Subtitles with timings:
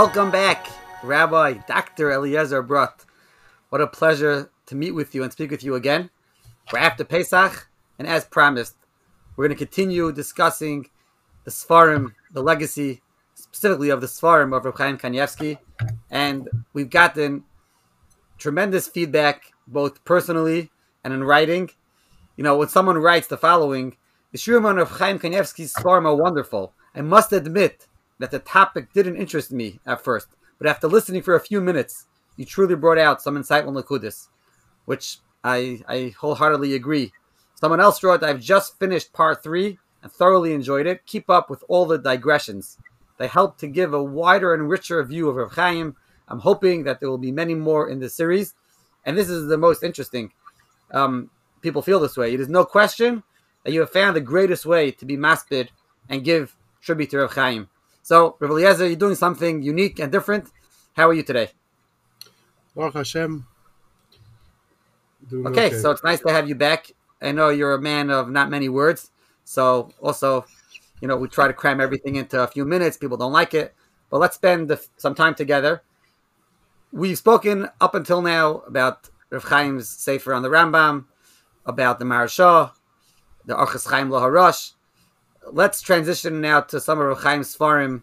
[0.00, 0.68] Welcome back,
[1.02, 2.12] Rabbi Dr.
[2.12, 3.04] Eliezer Brot.
[3.70, 6.08] What a pleasure to meet with you and speak with you again.
[6.72, 7.66] We're after Pesach,
[7.98, 8.76] and as promised,
[9.34, 10.88] we're going to continue discussing
[11.42, 13.02] the Sfarim, the legacy
[13.34, 15.58] specifically of the Sfarim of Reb Chaim Kanievsky,
[16.12, 17.42] and we've gotten
[18.38, 20.70] tremendous feedback both personally
[21.02, 21.70] and in writing.
[22.36, 23.96] You know, when someone writes the following,
[24.30, 26.72] the Shurim of Chaim Kanievsky's Sfarim are wonderful.
[26.94, 27.87] I must admit
[28.18, 32.06] that the topic didn't interest me at first, but after listening for a few minutes,
[32.36, 34.28] you truly brought out some insightful nakudis,
[34.84, 37.12] which I, I wholeheartedly agree.
[37.54, 41.06] Someone else wrote, I've just finished part three and thoroughly enjoyed it.
[41.06, 42.78] Keep up with all the digressions.
[43.18, 45.96] They help to give a wider and richer view of Rav Chaim.
[46.28, 48.54] I'm hoping that there will be many more in the series.
[49.04, 50.32] And this is the most interesting.
[50.92, 51.30] Um,
[51.60, 52.32] people feel this way.
[52.32, 53.24] It is no question
[53.64, 55.70] that you have found the greatest way to be maspid
[56.08, 57.68] and give tribute to Rav Chaim.
[58.08, 60.48] So, Rav Eliezer, you're doing something unique and different.
[60.96, 61.50] How are you today?
[62.74, 63.46] Baruch Hashem.
[65.28, 66.90] Doing Okay, so it's nice to have you back.
[67.20, 69.10] I know you're a man of not many words.
[69.44, 70.46] So, also,
[71.02, 72.96] you know, we try to cram everything into a few minutes.
[72.96, 73.74] People don't like it.
[74.08, 75.82] But let's spend the, some time together.
[76.90, 81.04] We've spoken up until now about Rav Chaim's Sefer on the Rambam,
[81.66, 82.72] about the Marashah,
[83.44, 84.72] the Archas Chaim Laharash.
[85.50, 88.02] Let's transition now to some of Rav Chaim's Svarim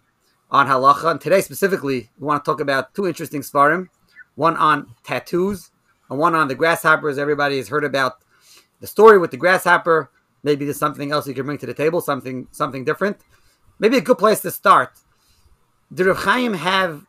[0.56, 1.12] on Halacha.
[1.12, 3.90] And today, specifically, we want to talk about two interesting Svarim
[4.36, 5.72] one on tattoos
[6.10, 7.18] and one on the grasshoppers.
[7.18, 8.24] Everybody has heard about
[8.80, 10.10] the story with the grasshopper.
[10.44, 13.18] Maybe there's something else you can bring to the table, something something different.
[13.80, 14.92] Maybe a good place to start.
[15.94, 17.06] Did Rav Chaim have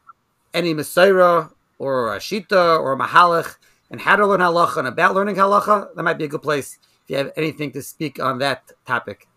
[0.52, 1.46] any Messiah
[1.78, 3.56] or a Shita or a Mahalach
[3.90, 5.94] and how to learn halacha and about learning halacha?
[5.94, 9.28] That might be a good place if you have anything to speak on that topic.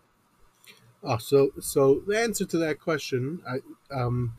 [1.02, 3.60] Oh, so so the answer to that question, I,
[3.94, 4.36] um,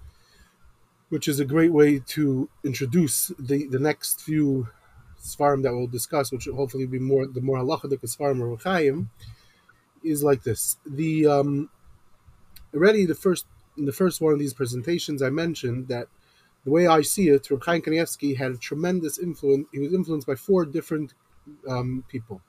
[1.10, 4.68] which is a great way to introduce the, the next few
[5.20, 9.10] svarim that we'll discuss, which will hopefully be more the more halachic svarim or Chaim,
[10.04, 10.78] is like this.
[10.86, 11.70] The um,
[12.74, 13.46] already the first
[13.78, 16.08] in the first one of these presentations, I mentioned that
[16.64, 19.68] the way I see it, Reb Chaim Kanievsky had a tremendous influence.
[19.72, 21.14] He was influenced by four different
[21.68, 22.42] um, people.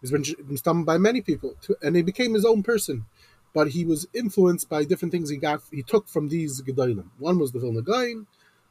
[0.00, 3.06] He's been stumbled by many people, and he became his own person.
[3.56, 5.62] But he was influenced by different things he got.
[5.78, 7.08] He took from these gedolim.
[7.18, 8.26] One was the Vilna Gaon,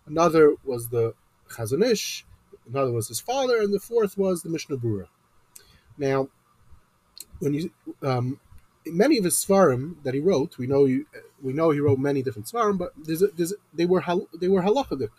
[0.06, 1.06] another was the
[1.53, 2.25] Chazon Ish,
[2.69, 5.07] another was his father, and the fourth was the Mishnah Berurah.
[5.97, 6.19] Now,
[7.40, 7.72] when you
[8.12, 8.40] um,
[8.85, 10.84] many of his svarim that he wrote, we know
[11.41, 14.28] we know he wrote many different svarim, but there's a, there's a, they were hal,
[14.40, 15.09] they were halachic.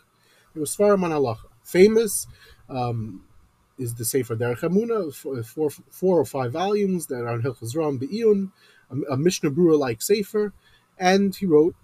[0.55, 1.49] They were svarim on halacha.
[1.65, 2.29] Famous
[2.69, 3.25] um,
[3.79, 4.99] is the Sefer Derech Emuna,
[5.91, 8.53] four or five volumes that are in Hilchos Ram Be'iyun,
[8.91, 10.53] a, a Mishnah Berurah like Sefer,
[10.99, 11.75] and he wrote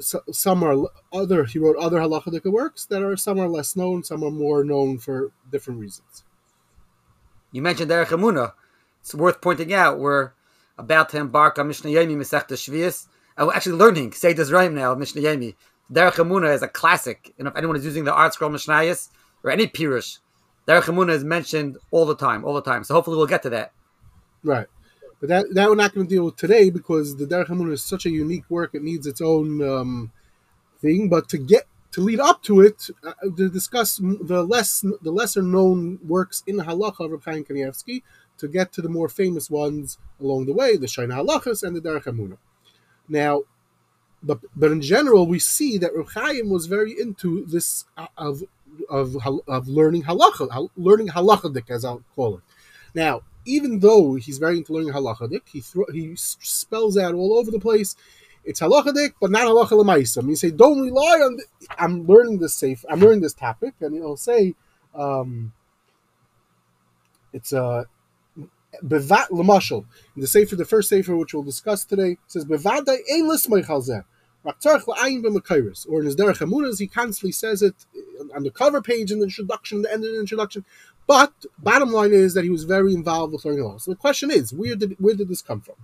[0.00, 4.24] some are other he wrote other halachic works that are some are less known, some
[4.24, 6.24] are more known for different reasons.
[7.52, 8.52] You mentioned Derech Emuna.
[9.00, 10.32] It's worth pointing out we're
[10.78, 13.06] about to embark on Mishnah Yomi Masechta Shvius.
[13.36, 15.54] And we're actually learning Seidas Raim now, Mishnah Yomi.
[15.92, 17.34] Derech Emuna is a classic.
[17.38, 19.08] And if anyone is using the ArtScroll Mishnayos
[19.42, 20.18] or any Pirush,
[20.66, 22.84] Derech Emuna is mentioned all the time, all the time.
[22.84, 23.72] So hopefully we'll get to that.
[24.44, 24.66] Right.
[25.20, 27.84] But that, that we're not going to deal with today because the Derech Emuna is
[27.84, 30.12] such a unique work; it needs its own um,
[30.80, 31.08] thing.
[31.08, 35.42] But to get to lead up to it, uh, to discuss the less the lesser
[35.42, 38.02] known works in Halacha of Chaim Kanievsky,
[38.38, 41.80] to get to the more famous ones along the way, the Shaina Halachas and the
[41.80, 42.38] Derech Emuna.
[43.08, 43.42] Now,
[44.22, 48.42] but but in general, we see that Reb Chaim was very into this uh, of
[48.88, 49.16] of
[49.46, 52.42] of learning halacha, learning halachadik, as I'll call it.
[52.94, 53.22] Now,
[53.56, 57.60] even though he's very into learning halachadik, he thro- he spells out all over the
[57.68, 57.96] place.
[58.44, 60.26] It's halachadik, but not halacha lemaisa.
[60.26, 61.36] You say, don't rely on.
[61.36, 61.44] The,
[61.78, 62.84] I'm learning this safe.
[62.90, 64.54] I'm learning this topic, and he'll say,
[64.94, 65.52] um,
[67.32, 67.64] it's a.
[67.64, 67.84] Uh,
[68.84, 69.84] Bevat lemashal
[70.14, 74.04] in the sefer, the first sefer which we'll discuss today says bevada ein lismay chalzeh.
[74.42, 77.74] Or in his Derech Emunas, he constantly says it
[78.34, 80.64] on the cover page in the introduction, the end of the introduction.
[81.06, 83.78] But bottom line is that he was very involved with learning law.
[83.78, 85.74] So the question is, where did where did this come from?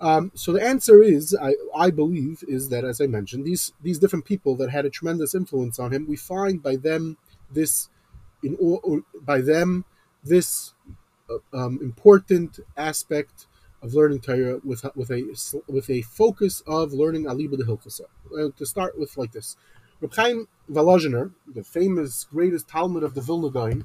[0.00, 3.98] Um, so the answer is, I, I believe, is that as I mentioned, these these
[3.98, 7.16] different people that had a tremendous influence on him, we find by them
[7.50, 7.88] this
[8.42, 9.84] in or, by them
[10.24, 10.74] this
[11.28, 13.46] uh, um, important aspect
[13.82, 15.34] of learning Torah with with a
[15.68, 18.06] with a focus of learning Aliba de Hilchasa.
[18.56, 19.56] To start with, like this,
[20.00, 23.84] Reb Chaim the famous greatest Talmud of the Vilna Gaon,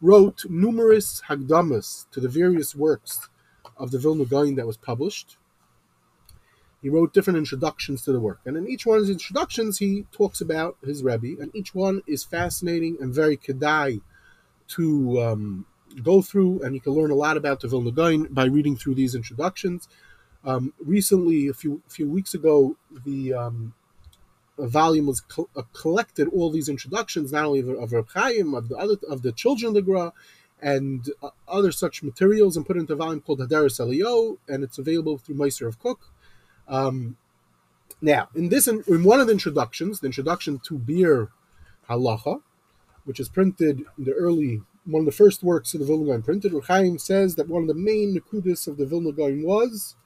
[0.00, 3.28] wrote numerous hagdamas to the various works
[3.76, 5.36] of the Vilna Gaon that was published.
[6.82, 8.40] he wrote different introductions to the work.
[8.46, 12.00] And in each one of his introductions, he talks about his Rebbe, and each one
[12.06, 14.00] is fascinating and very kedai
[14.68, 15.66] to um,
[16.02, 18.94] go through, and you can learn a lot about the Vilna Gaon by reading through
[18.94, 19.88] these introductions.
[20.44, 23.74] Um, recently, a few few weeks ago, the um,
[24.66, 28.68] volume was co- uh, collected all these introductions, not only of, of Reb Chaim, of
[28.68, 30.12] the other of the children of the Gra,
[30.60, 34.78] and uh, other such materials, and put into a volume called Hadaris Elio, and it's
[34.78, 36.00] available through Mossad HaRav Kook.
[36.68, 37.16] Um,
[38.00, 41.28] now, in this, in, in, one of the introductions, the introduction to Beer
[41.88, 42.40] Halacha,
[43.04, 46.22] which is printed in the early, one of the first works of the Vilna Gaon
[46.22, 49.96] printed, Rechaim says that one of the main nekudas of the Vilna Gaon was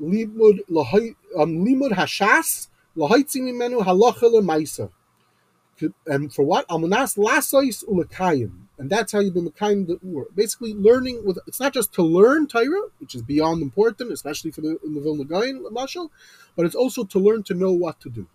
[0.00, 4.90] um, limud hashas lahaitzim mimenu.
[6.06, 6.66] And for what?
[6.68, 10.26] Amunas lasois ulekayim and that's how you be Mekayim the Ur.
[10.34, 14.60] Basically, learning with it's not just to learn Torah, which is beyond important, especially for
[14.60, 16.10] the in the Vilna Gaon Mashal,
[16.54, 18.26] but it's also to learn to know what to do.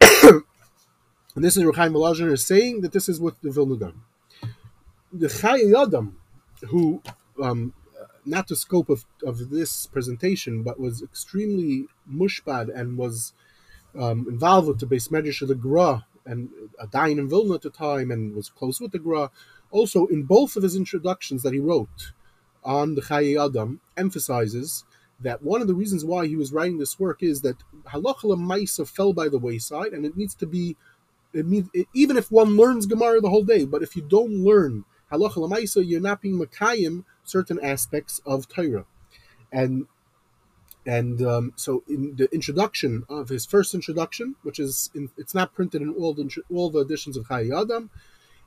[1.34, 4.00] and this is Rechaim Melazhin is saying that this is what the Vilna Gaon.
[5.12, 6.12] The Chayei
[6.68, 7.02] who
[7.42, 7.74] um,
[8.24, 13.32] not the scope of, of this presentation, but was extremely mushbad and was
[13.98, 17.62] um, involved with the base medrash of the Gra and a dying in Vilna at
[17.62, 19.30] the time and was close with the Gra.
[19.70, 22.12] Also, in both of his introductions that he wrote
[22.62, 24.84] on the Chayei Adam, emphasizes
[25.20, 27.56] that one of the reasons why he was writing this work is that
[27.88, 30.76] halacha lemaisa fell by the wayside, and it needs to be.
[31.32, 34.84] It means even if one learns Gemara the whole day, but if you don't learn
[35.12, 38.86] halacha lemaisa, you're not being makayim certain aspects of Torah,
[39.52, 39.86] and
[40.86, 45.54] and um, so in the introduction of his first introduction, which is in, it's not
[45.54, 47.90] printed in all the all the editions of Chayei Adam,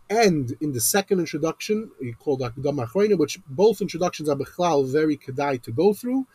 [0.10, 5.18] and in the second introduction he called Akdam Achroina, which both introductions are bechlal very
[5.18, 6.26] kedai to go through.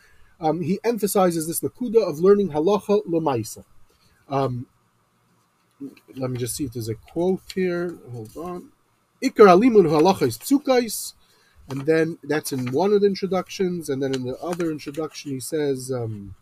[0.40, 3.64] Um, he emphasizes this nakuda of learning halacha lemaisa.
[4.28, 4.66] Um,
[6.16, 7.98] let me just see if there's a quote here.
[8.12, 8.72] Hold on.
[9.22, 11.14] Ikar alimun halacha is psukais
[11.68, 15.40] and then that's in one of the introductions, and then in the other introduction he
[15.40, 15.92] says.
[15.92, 16.34] Um,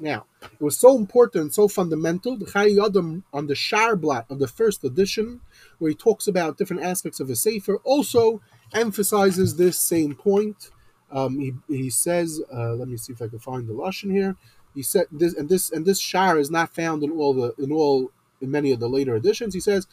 [0.00, 2.36] now, it was so important so fundamental.
[2.36, 5.40] The Adam on the Sharblat of the first edition,
[5.78, 8.40] where he talks about different aspects of a Sefer, also
[8.74, 10.70] emphasizes this same point.
[11.10, 14.36] Um, he, he says, uh, let me see if I can find the Lashon here.
[14.74, 17.70] He said this, and this and this Shar is not found in all the in
[17.70, 18.10] all
[18.44, 19.54] in many of the later editions.
[19.54, 19.86] He says,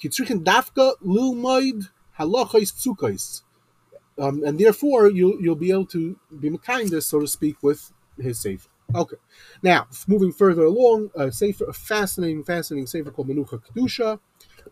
[0.00, 1.88] "Kitzrichen dafka lilmoid
[2.18, 3.42] halachais psukais,"
[4.18, 8.40] um, and therefore you'll you'll be able to be kindness, so to speak, with his
[8.40, 8.68] sefer.
[8.94, 9.16] Okay,
[9.62, 14.18] now moving further along, a sefer, a fascinating, fascinating sefer called Menucha Kedusha,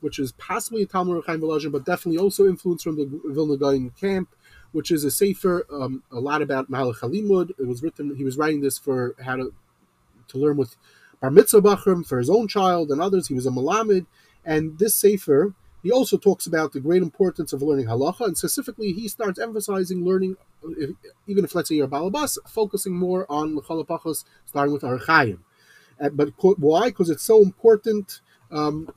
[0.00, 3.90] which is possibly a Talmud Chaim Velazhin, but definitely also influenced from the Vilna Gaon
[3.90, 4.34] camp,
[4.72, 7.50] which is a sefer um, a lot about Malach Halimud.
[7.58, 8.14] It was written.
[8.16, 9.52] He was writing this for how to
[10.28, 10.76] to learn with
[11.20, 13.28] bar mitzvah bachrim for his own child and others.
[13.28, 14.06] He was a malamed,
[14.44, 15.54] and this sefer
[15.86, 20.04] he also talks about the great importance of learning halacha, and specifically he starts emphasizing
[20.04, 20.36] learning,
[21.28, 25.38] even if let's say you're balabas, focusing more on lechalapachos, starting with archayim.
[26.12, 26.88] But why?
[26.88, 28.20] Because it's so important
[28.50, 28.90] um,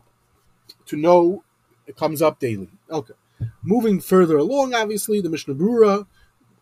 [0.88, 1.44] to know
[1.86, 2.70] it comes up daily.
[2.90, 3.14] Okay.
[3.62, 6.08] Moving further along, obviously, the Mishnah Brura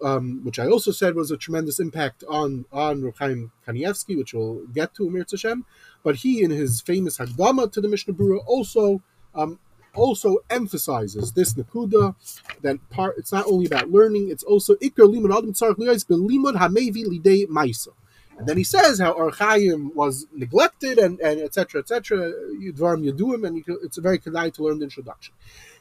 [0.02, 4.66] um, which I also said was a tremendous impact on on Ruchaim Kanievsky, which we'll
[4.74, 5.64] get to Amir Tzashem.
[6.04, 9.02] But he, in his famous Hagdama to the Mishnah Brura, also
[9.36, 9.60] um,
[9.96, 12.16] also emphasizes this nakuda
[12.62, 13.18] that part.
[13.18, 17.90] It's not only about learning; it's also limud adam tzarich liyos belimud hamevi lidei ma'isa.
[18.38, 21.82] And then he says how Archaim was neglected and and etc.
[21.82, 22.32] etc.
[22.62, 25.34] Yudvarim Yaduim, and it's a very kedai to learn the introduction.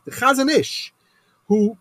[0.06, 0.94] The Chazon Ish,
[1.48, 1.76] who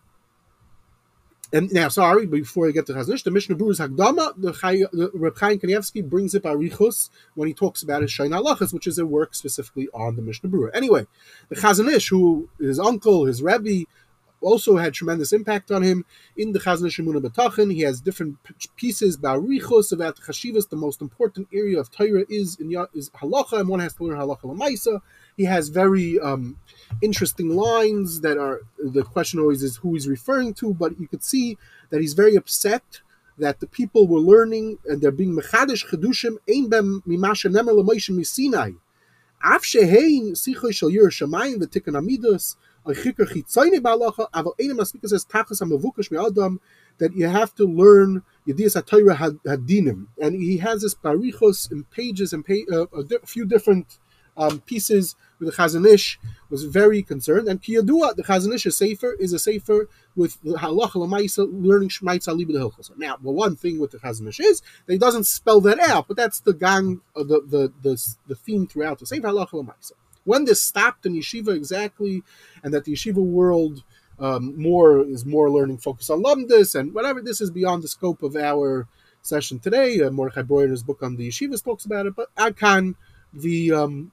[1.52, 4.78] and now, sorry, before I get to Chazon Ish, the Mishnah Berurah's Hagdama, the, Chai,
[4.92, 8.72] the Reb Chaim Kanievsky brings it by Richus when he talks about his Shaina Lachas,
[8.72, 10.70] which is a work specifically on the Mishnah Berurah.
[10.74, 11.06] Anyway,
[11.48, 13.86] the Chazon Ish, who his uncle, his Rebbe,
[14.46, 16.04] also had tremendous impact on him.
[16.36, 18.36] In the Chazon Shemuna B'tachin, he has different
[18.76, 20.68] pieces by Richus about Chashivas.
[20.68, 24.18] The most important area of Torah is in is Halacha, and one has to learn
[24.18, 25.00] Halacha Lamaisa.
[25.36, 26.56] He has very um,
[27.02, 31.24] interesting lines that are the question always is who he's referring to, but you could
[31.24, 31.58] see
[31.90, 33.00] that he's very upset
[33.38, 38.10] that the people were learning and they're being mechadish chedushim ein bem mimasha nemer lemoishe
[38.10, 38.76] misinai.
[39.44, 42.56] Af shehein sichoy shel yer shamayim v'tikkun amidus
[46.98, 50.06] that you have to learn Yediyas HaTorah Hadinim.
[50.20, 53.98] And he has this barichos in pages and uh, a, di- few different
[54.36, 56.18] um, pieces where the Chazon Ish
[56.50, 57.48] was very concerned.
[57.48, 62.28] And Kiyadua, the Chazon Ish sefer is a sefer with the halacha lemaisa learning shmaitz
[62.28, 62.90] aliba the hilchos.
[62.96, 66.08] Now, well, one thing with the Chazon Ish is that he doesn't spell that out,
[66.08, 69.92] but that's the gang, of the the the, the theme throughout the sefer halacha lemaisa.
[70.26, 72.22] When this stopped in yeshiva exactly,
[72.62, 73.82] and that the yeshiva world
[74.18, 77.22] um, more is more learning focused on lumdis and whatever.
[77.22, 78.88] This is beyond the scope of our
[79.22, 80.00] session today.
[80.00, 82.94] Uh, Mordechai Breuer's book on the yeshivas talks about it, but Adkan,
[83.32, 84.12] the um,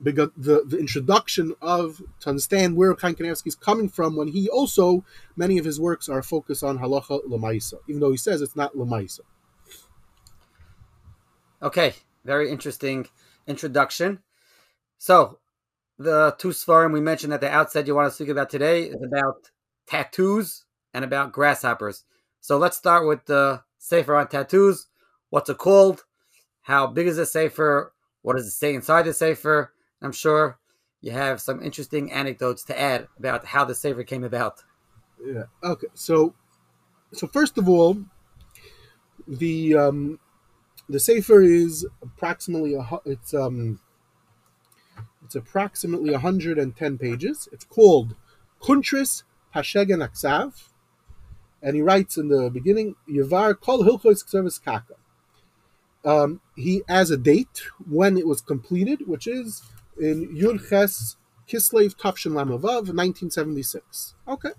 [0.00, 0.30] the,
[0.66, 5.04] the introduction of to understand where Chaim is coming from when he also
[5.36, 8.74] many of his works are focused on halacha lemaisa, even though he says it's not
[8.74, 9.20] lemaisa.
[11.62, 13.08] Okay, very interesting
[13.46, 14.20] introduction.
[15.00, 15.38] So
[15.98, 19.02] the two svarim we mentioned at the outset you want to speak about today is
[19.02, 19.50] about
[19.86, 22.04] tattoos and about grasshoppers.
[22.42, 24.88] So let's start with the safer on tattoos.
[25.30, 26.04] What's it called?
[26.60, 27.94] How big is the safer?
[28.20, 29.72] What does it say inside the safer?
[30.02, 30.58] I'm sure
[31.00, 34.62] you have some interesting anecdotes to add about how the safer came about.
[35.24, 35.44] Yeah.
[35.64, 35.86] Okay.
[35.94, 36.34] So,
[37.14, 37.96] so first of all,
[39.26, 40.20] the um,
[40.90, 43.80] the safer is approximately a it's um
[45.30, 47.48] it's approximately 110 pages.
[47.52, 48.16] It's called
[48.60, 49.22] Kuntris
[49.54, 50.70] Pashegan Aksav.
[51.62, 54.94] And he writes in the beginning, Yavar Kol Hilchos Kservis Kaka.
[56.04, 59.62] Um, he has a date when it was completed, which is
[60.00, 61.14] in Yurches
[61.48, 64.16] Kislev Tafshin Lamavav, 1976.
[64.26, 64.50] Okay.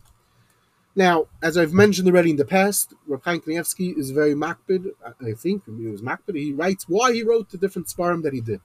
[0.96, 4.92] Now, as I've mentioned already in the past, Rav Chaim Kanievsky is very makbid.
[5.20, 6.38] I think he was makbid.
[6.38, 8.62] He writes why he wrote the different sparm that he did.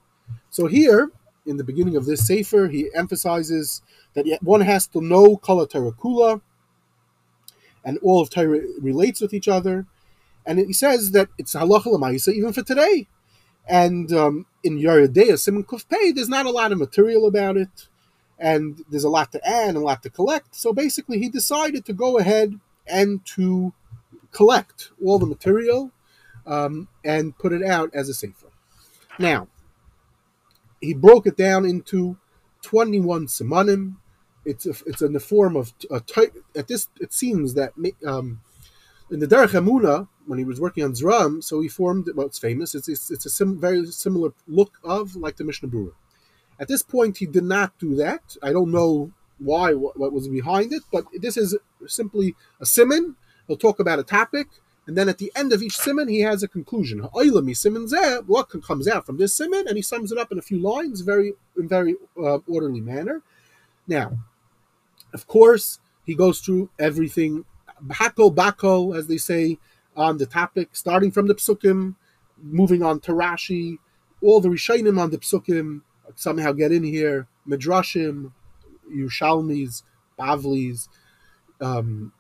[0.51, 1.11] So here,
[1.47, 3.83] in the beginning of this sefer, he emphasizes
[4.15, 6.41] that one has to know Kala Kula,
[7.85, 9.87] and all of Torah relates with each other.
[10.45, 13.07] And he says that it's halacha l'maisa even for today.
[13.69, 17.89] And um, in Yeridea, Simon Kufpei, there's not a lot of material about it,
[18.39, 20.55] and there's a lot to add and a lot to collect.
[20.55, 23.73] So basically, he decided to go ahead and to
[24.31, 25.91] collect all the material
[26.47, 28.47] um, and put it out as a sefer.
[29.19, 29.49] Now,
[30.81, 32.19] he broke it down into
[32.63, 33.97] 21 simanim.
[34.45, 36.37] It's a, it's in the form of a type.
[36.55, 37.73] At this, it seems that
[38.07, 38.41] um,
[39.11, 42.75] in the Derech Emuna, when he was working on Zram, so he formed what's famous.
[42.75, 45.93] It's it's, it's a sim, very similar look of like the Mishnah Berurah.
[46.59, 48.37] At this point, he did not do that.
[48.43, 51.57] I don't know why, what, what was behind it, but this is
[51.87, 53.17] simply a simon.
[53.47, 54.49] He'll talk about a topic,
[54.87, 57.01] and then at the end of each simon, he has a conclusion.
[57.01, 61.01] What comes out from this simon, and he sums it up in a few lines,
[61.01, 63.23] very in very uh, orderly manner.
[63.89, 64.19] Now,
[65.13, 67.45] of course, he goes through everything,
[67.85, 69.59] bako bako, as they say,
[69.97, 71.97] on the topic, starting from the psukim,
[72.41, 73.79] moving on to Rashi,
[74.23, 75.81] all the Rishainim on the psukim
[76.15, 78.33] somehow get in here, Midrashim,
[78.95, 79.83] Yushalmis,
[80.19, 80.89] Bavlis,
[81.61, 82.13] um,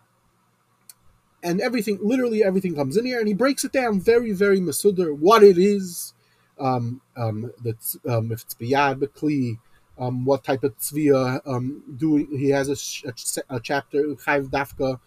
[1.42, 5.16] and everything, literally everything comes in here, and he breaks it down very, very masudar,
[5.16, 6.14] what it is,
[6.58, 9.58] um, um, that's, um, if it's biyad, bakli,
[9.98, 12.28] um, what type of tzvia um, doing.
[12.30, 15.00] He has a, a, a chapter, chayv dafka,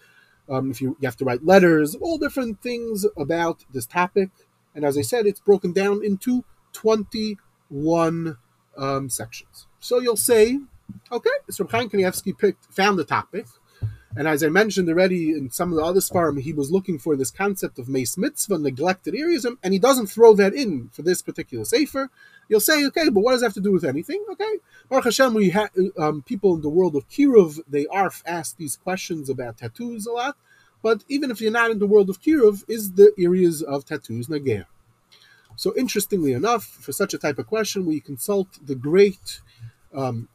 [0.49, 4.29] um, if you, you have to write letters, all different things about this topic.
[4.75, 6.43] And as I said, it's broken down into
[6.73, 8.37] 21
[8.77, 9.67] um, sections.
[9.79, 10.59] So you'll say,
[11.11, 13.45] okay, so Chaim Kanievsky picked, found the topic,
[14.19, 17.15] and as I mentioned already in some of the other Sfarim, he was looking for
[17.15, 21.21] this concept of Mace Mitzvah, neglected areas, and he doesn't throw that in for this
[21.21, 22.09] particular Sefer.
[22.49, 24.21] You'll say, okay, but what does that have to do with anything?
[24.29, 24.57] Okay.
[24.89, 28.75] Baruch Hashem, we have um, people in the world of Kiruv, they are asked these
[28.75, 30.35] questions about tattoos a lot,
[30.83, 34.27] but even if you're not in the world of Kiruv, is the areas of tattoos
[34.27, 34.65] Nagea.
[35.55, 39.39] So interestingly enough, for such a type of question, we consult the great
[39.93, 40.27] um,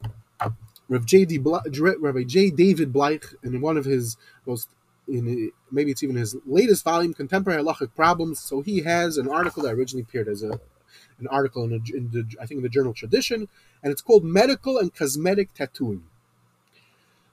[0.87, 1.25] Rav J.
[1.25, 1.37] D.
[1.37, 2.51] Rabbi J.
[2.51, 4.69] David Bleich, in one of his most,
[5.07, 8.39] in maybe it's even his latest volume, Contemporary Halachic Problems.
[8.39, 10.59] So he has an article that originally appeared as a
[11.19, 13.47] an article in, a, in the I think in the journal Tradition,
[13.81, 16.03] and it's called Medical and Cosmetic Tattooing.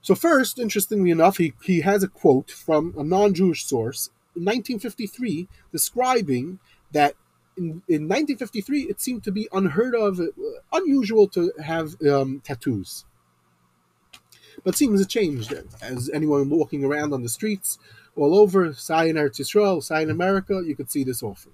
[0.00, 5.48] So first, interestingly enough, he, he has a quote from a non-Jewish source in 1953
[5.70, 6.58] describing
[6.90, 7.14] that
[7.56, 10.24] in, in 1953 it seemed to be unheard of, uh,
[10.72, 13.04] unusual to have um, tattoos.
[14.64, 17.78] But seems it changed as anyone walking around on the streets
[18.16, 21.52] all over, in Eretz Yisrael, Sai America, you could see this often.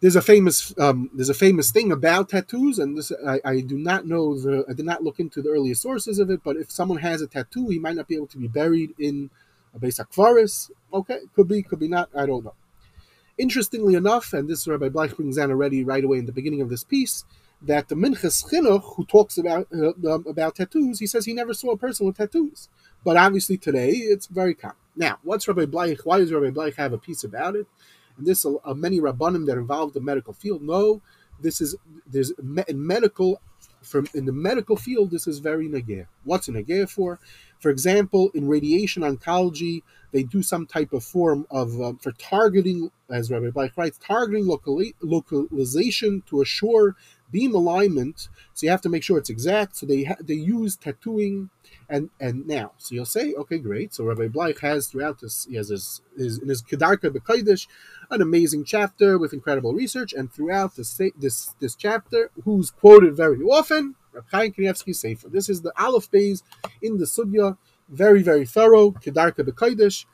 [0.00, 3.78] There's a famous um, there's a famous thing about tattoos, and this I, I, do
[3.78, 6.72] not know the I did not look into the earliest sources of it, but if
[6.72, 9.30] someone has a tattoo, he might not be able to be buried in
[9.74, 10.72] a Beis Akvaris.
[10.92, 12.54] Okay, could be, could be not, I don't know.
[13.38, 16.68] Interestingly enough, and this Rabbi Bleich brings down already right away in the beginning of
[16.68, 17.24] this piece,
[17.64, 21.54] that the Minchas Chinuch, who talks about uh, um, about tattoos, he says he never
[21.54, 22.68] saw a person with tattoos.
[23.04, 24.76] But obviously today it's very common.
[24.94, 26.00] Now, what's Rabbi Bleich?
[26.04, 27.66] Why does Rabbi Bleich have a piece about it?
[28.16, 31.00] And this, uh, many rabbanim that involved the medical field know
[31.40, 31.76] this is
[32.06, 32.32] there's
[32.68, 33.40] in medical
[33.82, 36.06] from in the medical field this is very negay.
[36.24, 37.18] What's a negay for?
[37.58, 42.90] For example, in radiation oncology, they do some type of form of uh, for targeting,
[43.10, 46.96] as Rabbi Bleich writes, targeting locali- localization to assure
[47.32, 48.28] beam alignment.
[48.54, 49.76] So you have to make sure it's exact.
[49.76, 51.50] So they ha- they use tattooing
[51.88, 52.72] and and now.
[52.78, 53.94] So you'll say, okay, great.
[53.94, 57.66] So Rabbi Bleich has throughout this, he has his, his in his Kedarka B'Kodesh,
[58.10, 63.38] an amazing chapter with incredible research, and throughout this this this chapter, who's quoted very
[63.38, 65.28] often, Rabbi Chaim Kanievsky Sefer.
[65.28, 66.42] This is the Aleph Bays
[66.80, 67.56] in the Sugya,
[67.88, 70.04] very very thorough Kedarka B'Kodesh.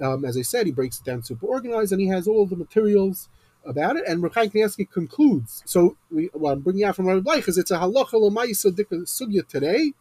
[0.00, 2.56] Um, as I said, he breaks it down super organized, and he has all the
[2.56, 3.28] materials
[3.66, 4.04] about it.
[4.06, 5.62] And Rechaim Kanievsky concludes.
[5.66, 9.46] So we, what I'm bringing out from Rabbi Bleich is it's a halacha l'maisa sugya
[9.46, 9.92] today.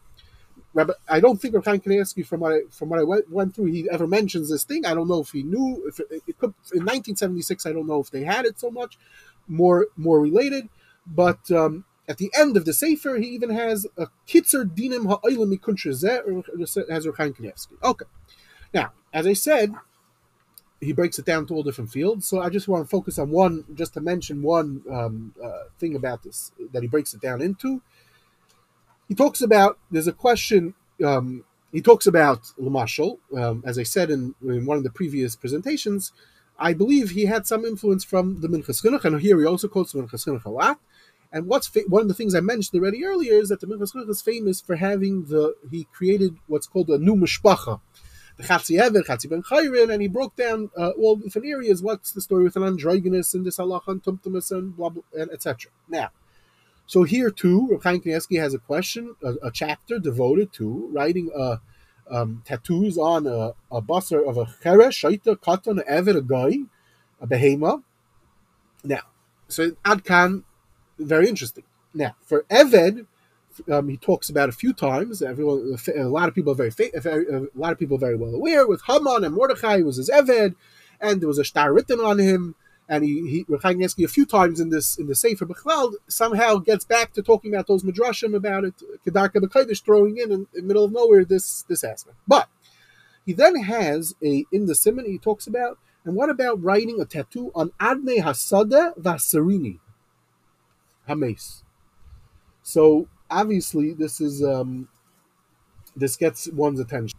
[0.74, 3.65] Rabbi, I don't think Rechaim Kanievsky, from what I, from what I went, went, through,
[3.65, 4.86] he ever mentions this thing.
[4.86, 5.84] I don't know if he knew.
[5.88, 8.98] If it, it, could in 1976, I don't know if they had it so much,
[9.48, 10.69] more more related.
[11.07, 15.57] But um, at the end of the sefer, he even has a kitzer dinim ha'olim
[15.57, 17.81] mikuntrezeh as Rechaim Kanievsky.
[17.81, 18.05] Okay,
[18.74, 19.74] now as I said,
[20.82, 22.27] he breaks it down to all different fields.
[22.27, 25.96] So I just want to focus on one, just to mention one um, uh, thing
[25.96, 27.82] about this that he breaks it down into.
[29.08, 30.74] He talks about there's a question.
[31.03, 35.36] Um, he talks about Lamashal, um, as I said in, in, one of the previous
[35.36, 36.12] presentations.
[36.58, 39.91] I believe he had some influence from the Minchas Chinuch, and here he also quotes
[39.91, 40.79] the Minchas Chinuch a lot.
[41.34, 43.94] And what's fa- one of the things I mentioned already earlier is that the Minchas
[43.94, 47.82] Chinuch is famous for having the he created what's called a new mishpacha,
[48.38, 51.82] the Chatzi Ever, Chatzi Ben Chayrin, and he broke down uh, all different areas.
[51.82, 55.32] What's the story with an androgynous and this halacha and tumtumus and blah, blah and
[55.32, 55.72] etc.
[55.88, 56.10] Now,
[56.88, 61.32] so here too, Reb Chaim Kanievsky has a question, a, a, chapter devoted to writing
[61.36, 61.58] uh,
[62.10, 66.59] um, tattoos on a, a basar of a cheresh, shaita, katan, ever, a guy,
[67.20, 67.81] a behema.
[68.83, 69.01] Now,
[69.48, 70.44] so Adkan,
[71.00, 71.64] very interesting.
[71.94, 73.07] Now, for Eved,
[73.72, 75.22] um, he talks about a few times.
[75.22, 76.72] Everyone, a lot of people are very,
[77.27, 78.68] a lot of people very well aware.
[78.68, 80.55] With Haman and Mordechai was his Eved,
[81.00, 82.55] and there was a star written on him.
[82.87, 87.13] And he, he a few times in this in the Sefer Bechlal somehow gets back
[87.13, 88.75] to talking about those midrashim about it.
[89.03, 92.18] Kedarka B'Kodesh throwing in, in the middle of nowhere this this aspect.
[92.27, 92.48] But
[93.25, 95.79] he then has a in the Simon he talks about.
[96.03, 99.79] And what about writing a tattoo on Adne Hasada Vasarini?
[101.07, 101.63] Hames.
[102.61, 104.88] So obviously this is um,
[105.96, 107.18] this gets one's attention.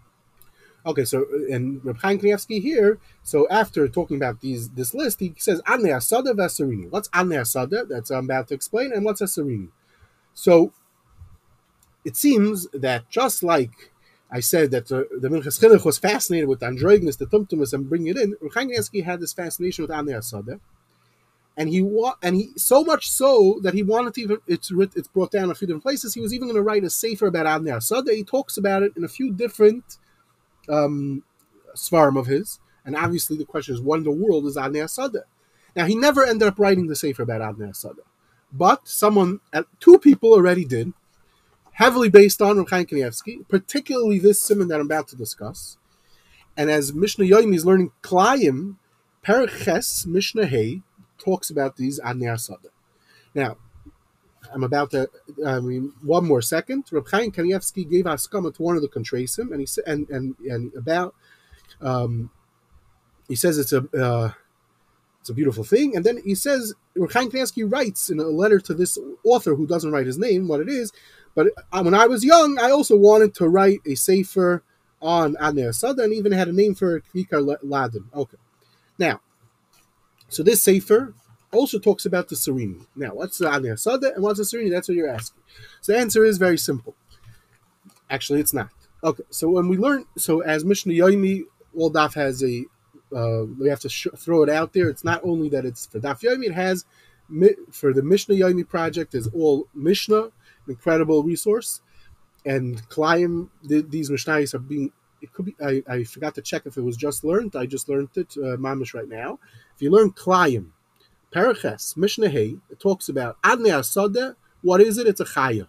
[0.85, 2.99] Okay, so and Reb Chaim Kanievsky here.
[3.23, 6.91] So after talking about these this list, he says Ane Asada Vasarini.
[6.91, 7.89] What's Ane Asada?
[7.89, 8.93] That's I'm about to explain.
[8.93, 9.69] And what's Asarini?
[10.33, 10.73] So
[12.05, 13.91] it seems that just like
[14.31, 18.09] I said that the, the Minchas Chinuch was fascinated with androgynous, the tumtumus, and bringing
[18.09, 20.61] it in, Reb had this fascination with Ane Asada
[21.57, 25.09] and he wa- and he so much so that he wanted to even it's it's
[25.09, 26.15] brought down a few different places.
[26.15, 28.15] He was even going to write a sefer about Adnei Asada.
[28.15, 29.97] He talks about it in a few different
[30.69, 31.23] um,
[31.75, 35.23] svarim of his, and obviously the question is, what in the world is Adnei Asada?
[35.75, 38.05] Now he never ended up writing the sefer about Adnei Asada,
[38.53, 40.93] but someone, uh, two people already did,
[41.73, 45.79] heavily based on Reb Chaim Kanievsky, particularly this simon that I'm about to discuss.
[46.57, 48.77] And as Mishnah Yoim is learning Klayim,
[49.23, 50.83] Periches Mishnah Hay
[51.27, 52.71] talks about these Adnei Asada.
[53.35, 53.57] Now,
[54.53, 55.09] I'm about to.
[55.45, 56.85] I mean, one more second.
[56.93, 60.37] Reb Chaim Kanievsky gave Haskama to one of the Contrasim, and he said, and and
[60.39, 61.15] and about.
[61.81, 62.31] Um,
[63.29, 64.31] he says it's a uh,
[65.21, 68.61] it's a beautiful thing, and then he says Reb Chaim Kanievsky writes in a letter
[68.61, 70.93] to this author who doesn't write his name what it is,
[71.35, 74.63] but uh, when I was young, I also wanted to write a sefer
[75.03, 78.05] on Adnei Asada, and even had a name for Kvikar Ladin.
[78.15, 78.39] Okay,
[78.99, 79.21] now
[80.29, 81.15] so this Sefer
[81.53, 82.87] also talks about the Serini.
[82.95, 84.71] Now, what's the Adnei Asada and what's the Serini?
[84.71, 85.43] That's what you're asking.
[85.81, 86.95] So the answer is very simple.
[88.11, 88.71] Actually, it's not.
[89.03, 92.65] Okay, so when we learn, so as Mishnah Yoimi, well, Daf has a,
[93.15, 94.89] uh, we have to sh- throw it out there.
[94.89, 96.85] It's not only that it's for Daf Yoimi, it has,
[97.71, 100.31] for the Mishnah Yoimi project, is all Mishnah,
[100.69, 101.81] incredible resource.
[102.45, 106.63] And Klayim, the, these Mishnahs are being it could be I, I forgot to check
[106.67, 107.57] if it was just learned.
[107.57, 109.39] I just learned it, uh, mamish right now.
[109.75, 110.71] If you learn Klayim,
[111.33, 114.37] Paraches, Mishnah it talks about Adnei Asada.
[114.63, 115.07] What is it?
[115.07, 115.69] It's a chaya.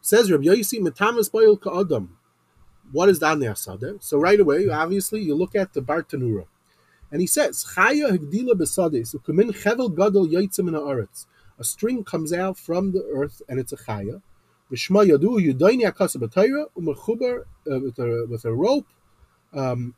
[0.00, 2.10] Says Rabbi Yosi Metamas Boil Ka'adam.
[2.92, 4.02] What is Adnei Asada?
[4.02, 6.46] So right away, obviously, you look at the Bartanura.
[7.10, 10.74] And he says, Chaya Hagdila Besades, Ukumin Chevel Gadol Yoitzim in
[11.60, 14.22] a string comes out from the earth and it's a chaya.
[14.70, 18.86] V'shma yadu yudaini akasa b'tayra u'mechuber uh, with a rope.
[19.52, 19.94] Um,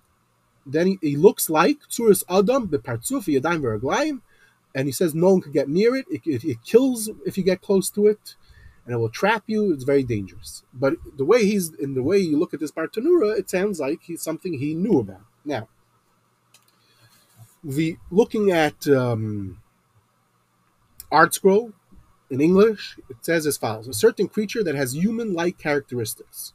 [0.65, 4.21] then he, he looks like tzuris adam bepartzuf yadayim v'raglayim,
[4.75, 6.07] and he says no one can get near it.
[6.11, 6.45] It, it.
[6.45, 8.37] it kills if you get close to it,
[8.87, 9.73] and it will trap you.
[9.73, 10.63] It's very dangerous.
[10.73, 14.01] But the way he's in the way you look at this Bartanura, it sounds like
[14.03, 15.23] he's something he knew about.
[15.45, 15.69] Now,
[17.63, 19.61] the looking at um,
[21.13, 21.73] ArtScroll
[22.33, 26.55] in English, it says as follows: a certain creature that has human-like characteristics.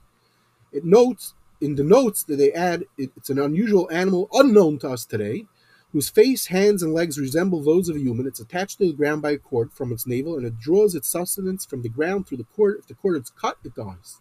[0.74, 4.90] It notes in the notes that they add it, it's an unusual animal unknown to
[4.90, 5.46] us today,
[5.92, 8.28] whose face, hands, and legs resemble those of a human.
[8.28, 11.10] It's attached to the ground by a cord from its navel, and it draws its
[11.10, 12.78] sustenance from the ground through the cord.
[12.80, 14.20] If the cord is cut, it dies.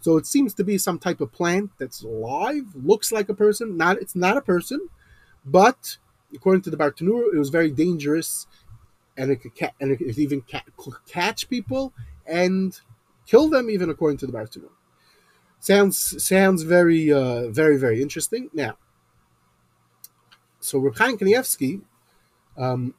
[0.00, 3.76] So it seems to be some type of plant that's alive, looks like a person.
[3.76, 4.88] Not it's not a person,
[5.44, 5.96] but
[6.34, 8.46] according to the Bartanur, it was very dangerous,
[9.16, 10.64] and it could ca- and it could even ca-
[11.06, 11.92] catch people
[12.26, 12.80] and
[13.26, 14.70] kill them, even according to the Bartanur.
[15.60, 18.50] Sounds sounds very uh, very very interesting.
[18.52, 18.76] Now,
[20.60, 21.82] so Reb Chaim Kanievsky,
[22.56, 22.94] um,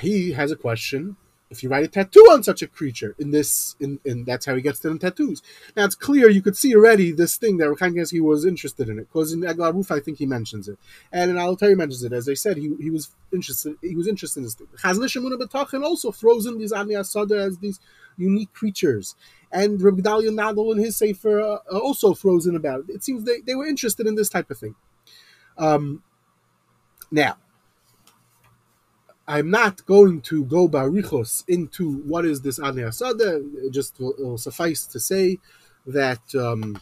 [0.00, 1.16] he has a question.
[1.48, 4.56] If you write a tattoo on such a creature, in this, in, in that's how
[4.56, 5.42] he gets to the tattoos.
[5.76, 9.08] Now it's clear you could see already this thing that Kanievsky was interested in it
[9.12, 10.78] because in Roof I think he mentions it,
[11.12, 12.12] and in Altair mentions it.
[12.12, 13.76] As I said, he, he was interested.
[13.80, 14.66] He was interested in this thing.
[14.74, 17.78] Ish B'Tachin also throws in these Ani Asada as these
[18.16, 19.14] unique creatures.
[19.52, 22.94] And Reb Gedalia Nadel in his Sefer uh, also throws in about it.
[22.96, 24.74] It seems they, they were interested in this type of thing.
[25.56, 26.02] Um,
[27.10, 27.36] now,
[29.28, 33.72] I'm not going to go barichos into what is this Ani Asada.
[33.72, 35.38] Just will, will suffice to say
[35.86, 36.80] that um,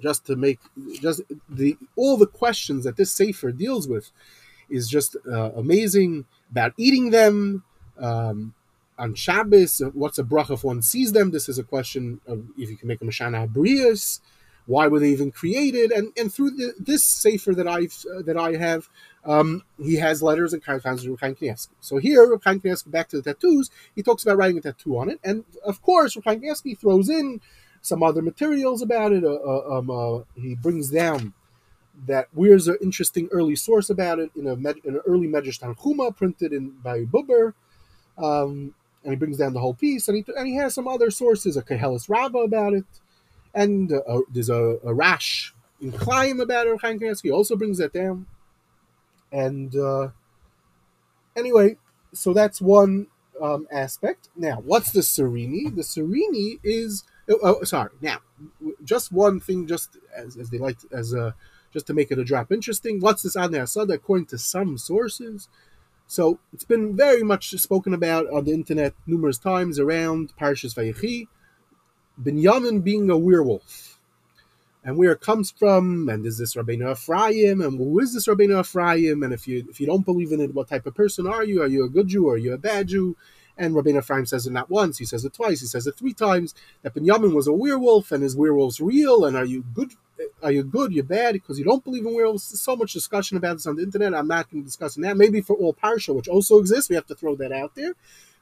[0.00, 0.58] just to make
[1.00, 4.10] just the all the questions that this sefer deals with
[4.68, 7.62] is just uh, amazing about eating them
[7.98, 8.54] um,
[8.98, 9.80] on Shabbos.
[9.94, 11.30] What's a bracha if one sees them?
[11.30, 14.20] This is a question of if you can make a mashana brias.
[14.66, 15.90] Why were they even created?
[15.90, 18.88] And and through the, this sefer that I've uh, that I have,
[19.24, 21.68] um, he has letters and correspondence with Chaim Kanievsky.
[21.80, 25.10] So here, Chaim Kanievsky, back to the tattoos, he talks about writing a tattoo on
[25.10, 27.40] it, and of course, Chaim Kanievsky throws in
[27.80, 29.24] some other materials about it.
[29.24, 31.34] Uh, uh, um, uh, he brings down
[32.06, 36.16] that where's an interesting early source about it in a in an early Medrash Tanchuma
[36.16, 37.54] printed in by Buber.
[38.18, 41.10] Um, and he brings down the whole piece, and he and he has some other
[41.10, 42.84] sources, a Kehelis Rabbah about it,
[43.54, 46.80] and uh, there's a, a rash in Chaim about it.
[46.80, 48.26] Chaim Kanievsky also brings that down,
[49.32, 50.08] and uh,
[51.36, 51.76] anyway,
[52.12, 53.06] so that's one
[53.40, 54.28] um, aspect.
[54.36, 55.74] Now, what's the Serini?
[55.74, 57.90] The Serini is oh, oh, sorry.
[58.00, 58.18] Now,
[58.84, 61.34] just one thing, just as, as they like, to, as a
[61.72, 63.00] just to make it a drop interesting.
[63.00, 63.94] What's this Adnei Asada?
[63.94, 65.48] According to some sources,
[66.06, 71.28] so it's been very much spoken about on the internet numerous times around Parshas Vayechi,
[72.22, 73.91] Binyamin being a werewolf,
[74.84, 78.60] and where it comes from, and is this Rabbeinu Ephraim, and who is this Rabbeinu
[78.60, 81.44] Ephraim, and if you if you don't believe in it, what type of person are
[81.44, 81.62] you?
[81.62, 83.16] Are you a good Jew are you a bad Jew?
[83.56, 86.14] And Rabbeinu Ephraim says it not once, he says it twice, he says it three
[86.14, 89.94] times, that Binyamin was a werewolf, and is werewolves real, and are you good
[90.42, 92.50] are you good, you're bad, because you don't believe in werewolves.
[92.50, 94.14] There's so much discussion about this on the internet.
[94.14, 95.16] I'm not going to discuss that.
[95.16, 97.94] Maybe for all Parsha, which also exists, we have to throw that out there.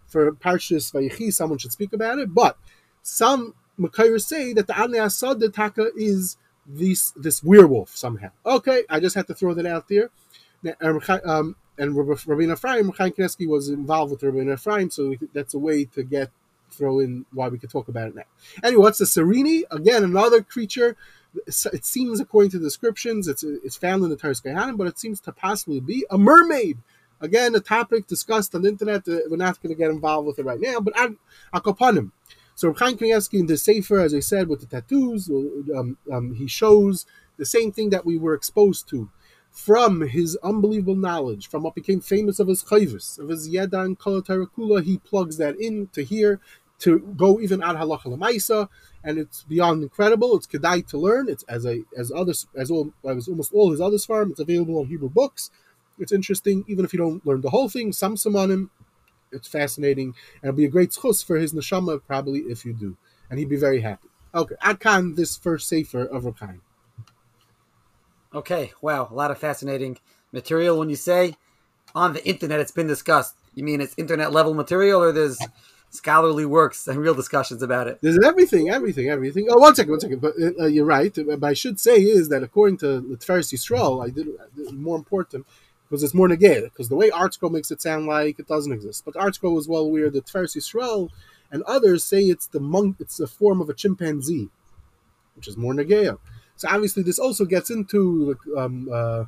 [0.07, 2.35] For Parshas Vayechi, someone should speak about it.
[2.35, 2.59] But
[3.03, 8.31] some Makayr say that the Adnei Asad, Taka, is this this werewolf somehow.
[8.45, 10.11] Okay, I just had to throw that out there.
[10.81, 12.13] Um, and Rabbi
[12.53, 16.31] Ephraim, Chaim Kanievsky was involved with Rabbi Ephraim, so that's a way to get
[16.71, 18.23] throw in why we could talk about it now.
[18.63, 19.63] Anyway, what's the Serini?
[19.73, 20.97] Again, another creature
[21.47, 24.99] it seems, according to the descriptions, it's it's found in the Toras Kohanim, but it
[24.99, 26.79] seems to possibly be a mermaid.
[27.21, 29.07] Again, a topic discussed on the internet.
[29.07, 30.95] Uh, we're not going to get involved with it right now, but
[31.55, 32.13] Akopanim.
[32.61, 35.31] So Chaim Kanievsky in the Sefer, as I said, with the tattoos,
[35.75, 37.07] um, um, he shows
[37.39, 39.09] the same thing that we were exposed to
[39.51, 44.83] from his unbelievable knowledge, from what became famous of his chayvus, of his Yedan Kala
[44.83, 46.39] he plugs that in to here
[46.81, 48.69] to go even ad halacha lemaisa,
[49.03, 50.37] and it's beyond incredible.
[50.37, 51.31] It's kedai to learn.
[51.31, 54.33] It's as a as others as all as almost all his other farm.
[54.33, 55.51] It's available on Hebrew books.
[55.99, 57.95] It's interesting, even if you don't learn the whole thing.
[57.95, 58.69] Some simonim,
[59.33, 62.97] it's fascinating, and it'll be a great schus for his neshama probably if you do,
[63.29, 64.09] and he'd be very happy.
[64.35, 66.61] Okay, Adkan, this first sefer of a kind.
[68.33, 69.99] Okay, wow, a lot of fascinating
[70.33, 70.79] material.
[70.79, 71.35] When you say
[71.95, 73.35] on the internet, it's been discussed.
[73.55, 75.39] You mean it's internet level material, or there's
[75.91, 77.99] scholarly works and real discussions about it.
[78.01, 79.49] There's everything, everything, everything.
[79.51, 80.21] Oh, one second, one second.
[80.21, 81.13] But uh, you're right.
[81.15, 84.29] But I should say is that according to the Tiferes Yisrael, I did
[84.73, 85.47] more important.
[85.91, 86.71] Because it's more negated.
[86.71, 89.83] Because the way ArtScroll makes it sound like it doesn't exist, but ArtScroll is well
[89.83, 91.11] aware the Tiferes Yisrael
[91.51, 94.49] and others say it's the monk, it's the form of a chimpanzee,
[95.35, 96.19] which is more negaya.
[96.57, 99.25] So obviously, this also gets into um, uh,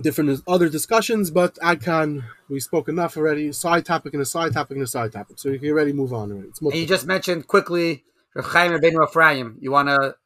[0.00, 3.52] different other discussions, but can we spoke enough already.
[3.52, 5.38] Side topic and a side topic and a side topic.
[5.38, 6.50] So you can already move on already.
[6.60, 9.58] and you just mentioned quickly Reb Chaim Rabbeinu Ephraim.
[9.60, 10.16] You want to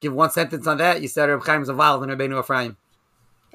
[0.00, 1.02] give one sentence on that?
[1.02, 2.76] You said Reb a involved in Rabbeinu Ephraim.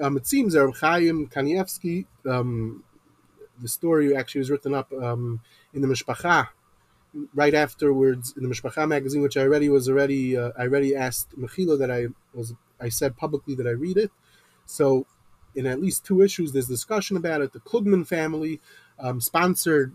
[0.00, 2.82] Um, it seems Reb Chaim Kanievsky, um,
[3.60, 5.40] the story actually was written up um,
[5.74, 6.48] in the Mishpacha
[7.34, 11.38] right afterwards in the Mishpacha magazine, which I already was already uh, I already asked
[11.38, 14.10] Mechila that I was I said publicly that I read it.
[14.66, 15.06] So
[15.54, 17.52] in at least two issues, there's discussion about it.
[17.52, 18.60] The Klugman family
[18.98, 19.94] um, sponsored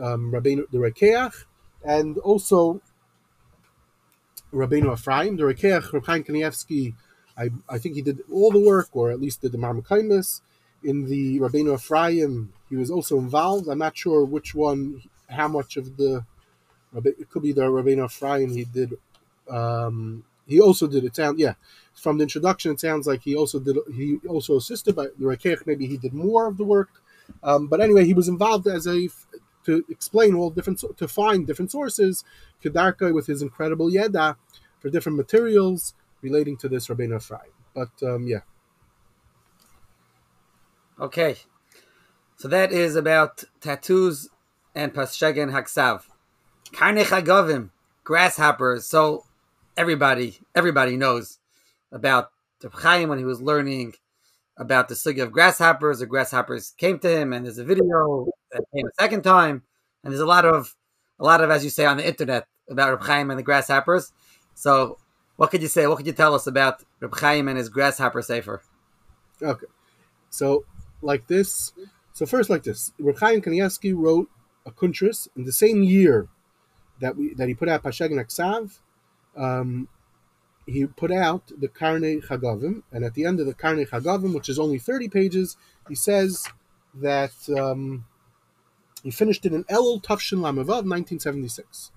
[0.00, 1.44] um, Rabbeinu, the Rekeach,
[1.84, 2.80] and also
[4.52, 5.36] Rabbeinu Ephraim.
[5.36, 6.94] The Rekeach, Reb Chaim Kanievsky,
[7.36, 10.40] I, I think he did all the work, or at least did the Marmakaimis.
[10.82, 13.68] In the Rabbeinu Ephraim, he was also involved.
[13.68, 16.24] I'm not sure which one, how much of the,
[16.94, 18.98] it could be the Rabbeinu Ephraim he did.
[19.48, 21.54] Um, he also did it sound yeah
[21.94, 25.66] from the introduction it sounds like he also did he also assisted by the Rekech
[25.66, 26.90] maybe he did more of the work
[27.42, 29.08] um, but anyway he was involved as a
[29.64, 32.24] to explain all different to find different sources
[32.62, 34.36] Kedarka with his incredible yeda
[34.78, 35.94] for different materials
[36.24, 37.52] relating to this Rabbeinu Ephraim.
[37.74, 38.40] But um, yeah.
[40.98, 41.36] Okay.
[42.36, 44.28] So that is about tattoos
[44.74, 46.02] and Paschegen Haksav.
[46.72, 47.70] Karnei Chagavim
[48.02, 48.86] grasshoppers.
[48.86, 49.24] So
[49.76, 51.38] everybody everybody knows
[51.92, 53.94] about the Chaim when he was learning
[54.56, 55.98] about the sugi of grasshoppers.
[55.98, 59.62] The grasshoppers came to him, and there's a video that came a second time,
[60.02, 60.74] and there's a lot of
[61.20, 64.12] a lot of as you say on the internet about Reb Chaim and the grasshoppers.
[64.54, 64.98] So,
[65.36, 65.86] what could you say?
[65.86, 68.62] What could you tell us about Reb Chaim and his grasshopper sefer?
[69.42, 69.66] Okay,
[70.30, 70.64] so
[71.02, 71.72] like this.
[72.12, 74.28] So first, like this, Reb Chaim Kanievsky wrote
[74.64, 76.28] a kuntris in the same year
[77.00, 78.78] that we that he put out Pasheg Aksav
[79.36, 79.88] um,
[80.66, 84.48] he put out the Karne Chagavim, and at the end of the Karne Chagavim, which
[84.48, 85.56] is only 30 pages,
[85.88, 86.48] he says
[86.94, 88.06] that um,
[89.02, 91.90] he finished it in Elul Tafshin Lamavav, 1976.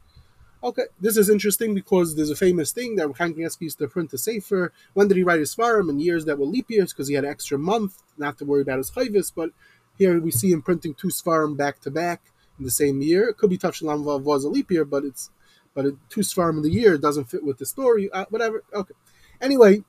[0.64, 4.18] Okay, this is interesting because there's a famous thing that Chaim used to print a
[4.18, 4.74] sefer.
[4.94, 5.90] When did he write his farm?
[5.90, 8.64] In years that were leap years because he had an extra month, not to worry
[8.64, 9.32] about his chayvis.
[9.36, 9.52] But
[9.98, 12.22] here we see him printing two svarim back to back
[12.58, 13.30] in the same year.
[13.30, 15.30] It could be Tafshin Lamavav was a leap year, but it's
[15.74, 18.10] but a, two Svarim in the year doesn't fit with the story.
[18.12, 18.64] Uh, whatever.
[18.74, 18.96] Okay.
[19.40, 19.84] Anyway,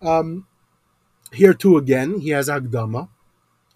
[0.00, 0.46] um,
[1.34, 3.10] here too again he has Agdama.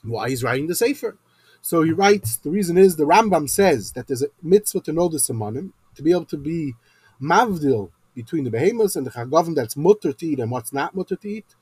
[0.02, 1.18] Why he's writing the Sefer?
[1.61, 2.37] So he writes.
[2.37, 6.02] The reason is the Rambam says that there's a mitzvah to know the simonim to
[6.02, 6.74] be able to be
[7.20, 11.16] mavdil between the behemoths and the chagavim that's mutter to eat and what's not mutter
[11.16, 11.54] to eat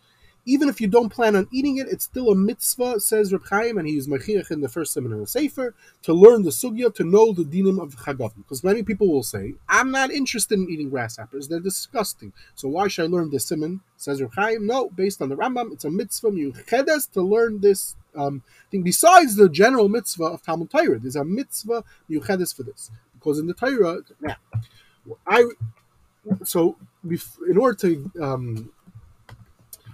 [0.47, 3.79] even if you don't plan on eating it, it's still a mitzvah, says Reb Chaim,
[3.79, 7.05] and he is Mechirach in the first seminar of Sefer, to learn the sugya, to
[7.05, 8.37] know the dinim of Chagavim.
[8.37, 12.33] Because many people will say, I'm not interested in eating grasshoppers, they're disgusting.
[12.55, 13.81] So why should I learn the simon?
[13.97, 17.97] Says Reb Chaim, no, based on the Rambam, it's a mitzvah, yuchedes, to learn this
[18.15, 18.83] um, thing.
[18.83, 22.93] Besides the general mitzvah of Talmud Torah, there's a mitzvah, yuchedes, for this.
[23.27, 24.37] In the Torah, now,
[25.27, 25.45] I,
[26.45, 26.77] so
[27.49, 28.71] in order to um,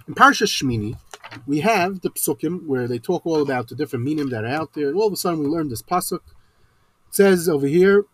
[0.07, 0.97] in Parsha Shmini,
[1.47, 4.73] we have the psukim where they talk all about the different meaning that are out
[4.73, 6.21] there, and all of a sudden we learn this pasuk.
[7.07, 8.05] It says over here,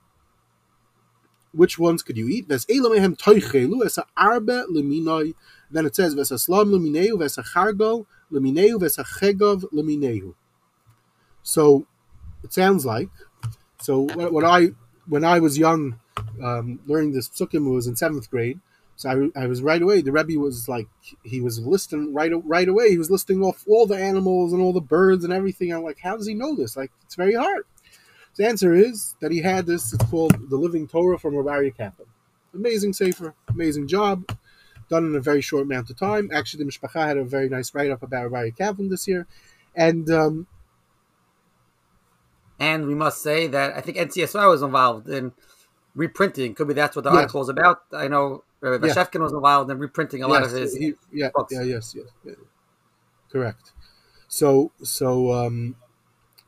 [1.52, 2.48] which ones could you eat?
[2.48, 2.86] Then it says
[6.16, 10.36] vesaslam lemineu vesachargo lemineu vesachegov lemineu.
[11.44, 11.88] So
[12.44, 13.10] it sounds like
[13.82, 14.02] so.
[14.02, 14.70] What, what I
[15.10, 16.00] when I was young,
[16.42, 18.60] um, learning this psukim was in seventh grade.
[18.96, 20.02] So I, I was right away.
[20.02, 20.88] The Rebbe was like,
[21.24, 22.90] he was listing right right away.
[22.90, 25.74] He was listing off all the animals and all the birds and everything.
[25.74, 26.76] I'm like, how does he know this?
[26.76, 27.64] Like, it's very hard.
[28.36, 29.94] The answer is that he had this.
[29.94, 32.08] It's called the Living Torah from Rabbi Kaplan.
[32.54, 34.38] Amazing sefer, amazing job,
[34.90, 36.30] done in a very short amount of time.
[36.34, 39.28] Actually, the Mishpacha had a very nice write up about Rabbi Kaplan this year,
[39.76, 40.48] and um,
[42.60, 45.32] and we must say that I think NCSY was involved in
[45.96, 46.56] reprinting.
[46.56, 47.20] Could be that's what the yeah.
[47.20, 47.82] article is about.
[47.94, 48.94] I know Rabbi yeah.
[48.94, 51.54] Bashevkin was involved in reprinting a yes, lot of his he, yeah, books.
[51.54, 52.34] Yeah, yes, yes, yeah.
[53.32, 53.72] correct.
[54.28, 55.76] So, so, um,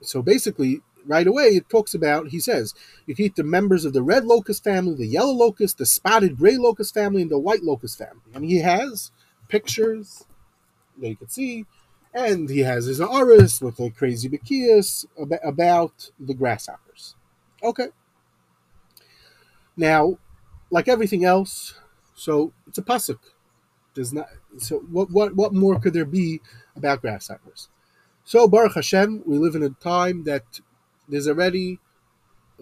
[0.01, 2.27] so basically, right away, it talks about.
[2.27, 2.73] He says
[3.05, 6.37] you can eat the members of the red locust family, the yellow locust, the spotted
[6.37, 8.21] gray locust family, and the white locust family.
[8.33, 9.11] And he has
[9.47, 10.25] pictures
[10.99, 11.65] that you can see,
[12.13, 15.05] and he has his aris with a crazy bakias
[15.43, 17.15] about the grasshoppers.
[17.63, 17.87] Okay.
[19.77, 20.17] Now,
[20.69, 21.75] like everything else,
[22.13, 23.19] so it's a pasuk.
[23.93, 24.27] does not.
[24.57, 26.41] So what what what more could there be
[26.75, 27.69] about grasshoppers?
[28.23, 30.59] So Baruch Hashem, we live in a time that
[31.07, 31.79] there's already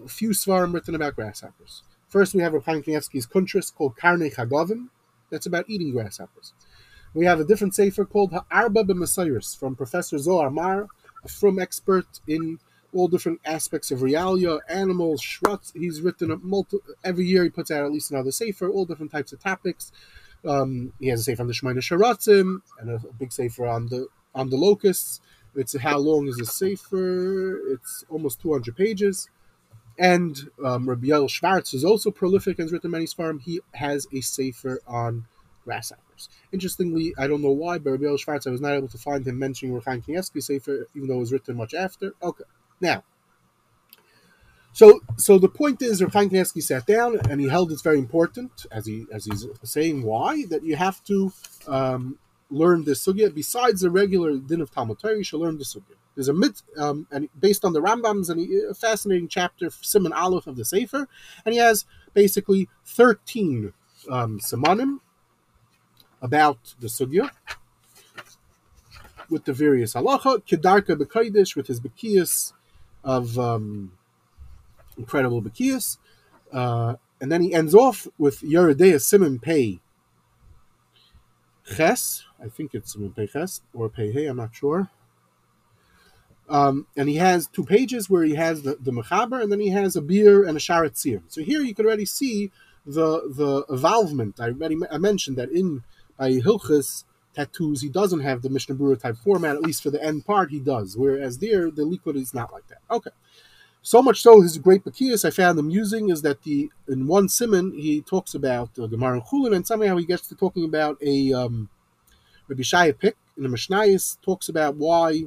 [0.02, 1.82] a few svarim written about grasshoppers.
[2.08, 3.26] First, we have Rav Chaim Kanievsky's
[3.70, 4.88] called Karnei Chagovim.
[5.30, 6.54] That's about eating grasshoppers.
[7.12, 10.86] We have a different sefer called Ha'arba B'Masayris from Professor Zohar Amar,
[11.24, 12.60] a from expert in
[12.92, 15.72] all different aspects of realia, animals, shrutz.
[15.74, 19.10] He's written a multi, every year he puts out at least another sefer, all different
[19.10, 19.90] types of topics.
[20.44, 24.06] Um, he has a sefer on the Shemaina Sharatzim and a, big sefer on the
[24.34, 25.20] on the locusts.
[25.56, 27.58] It's how long is a sefer?
[27.72, 29.28] It's almost 200 pages.
[29.98, 33.40] And um, Rabbi Yoel Schwartz is also prolific and has written many svarim.
[33.42, 35.26] He has a sefer on
[36.52, 39.38] Interestingly, I don't know why, but Rabbi Schwartz, I was not able to find him
[39.38, 42.12] mentioning Reb Chaim Kanievsky sefer, even though it was written much after.
[42.22, 42.44] Okay,
[42.80, 43.02] now.
[44.72, 47.98] So, so the point is, Reb Chaim Kanievsky sat down and he held it's very
[47.98, 51.32] important, as he as he's saying, why that you have to
[51.66, 52.18] um,
[52.50, 55.16] learn the sugya besides the regular din of Talmud Torah.
[55.16, 55.96] You should learn the sugya.
[56.14, 60.46] There's a mit, um, and based on the Rambam's and a fascinating chapter, Simon Aleph
[60.46, 61.08] of the Sefer,
[61.44, 63.72] and he has basically thirteen
[64.10, 64.98] um, simanim
[66.22, 67.30] about the sugya
[69.28, 70.42] with the various halacha.
[70.46, 72.52] Kedarka Bekaidish with his bekias
[73.04, 73.92] of um,
[74.98, 75.98] incredible bekias,
[76.52, 79.80] uh, and then he ends off with Yeridea Simon Pei
[81.64, 82.24] Ches.
[82.42, 84.26] I think it's Simon Pei Ches or Pei Hey.
[84.26, 84.90] I'm not sure.
[86.48, 89.68] Um, and he has two pages where he has the, the mechaber, and then he
[89.68, 91.22] has a beer and a sharet tzir.
[91.28, 92.50] So here you can already see
[92.84, 94.40] the the evolvement.
[94.40, 95.84] I already I mentioned that in
[96.20, 97.04] by Hilchis
[97.34, 100.50] tattoos, he doesn't have the Mishnah Berurah type format, at least for the end part,
[100.50, 100.96] he does.
[100.96, 102.82] Whereas there, the liquid is not like that.
[102.90, 103.10] Okay.
[103.82, 107.72] So much so, his great Bakias I found amusing is that the in one simon
[107.72, 111.70] he talks about uh, Gemara Chulin, and somehow he gets to talking about a um,
[112.46, 115.22] Rabbi Shaya pick in the Mishnayis talks about why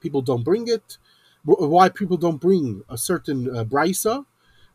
[0.00, 0.98] people don't bring it,
[1.44, 4.26] why people don't bring a certain uh, brisa,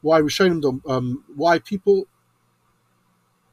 [0.01, 2.07] why Rishonim don't, um, why people,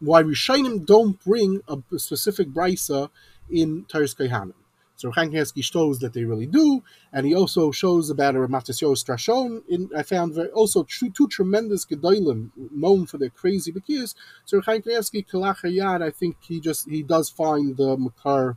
[0.03, 3.09] why Rishonim don't bring a specific brisa
[3.49, 4.55] in Toras Kohanim.
[4.97, 9.63] So Chankensky shows that they really do, and he also shows about a Mattisyahu Strashun.
[9.69, 14.15] In I found very, also two, two tremendous gedolim known for their crazy bekiyas.
[14.45, 18.57] So Chankensky Kalachayad, I think he just he does find the makar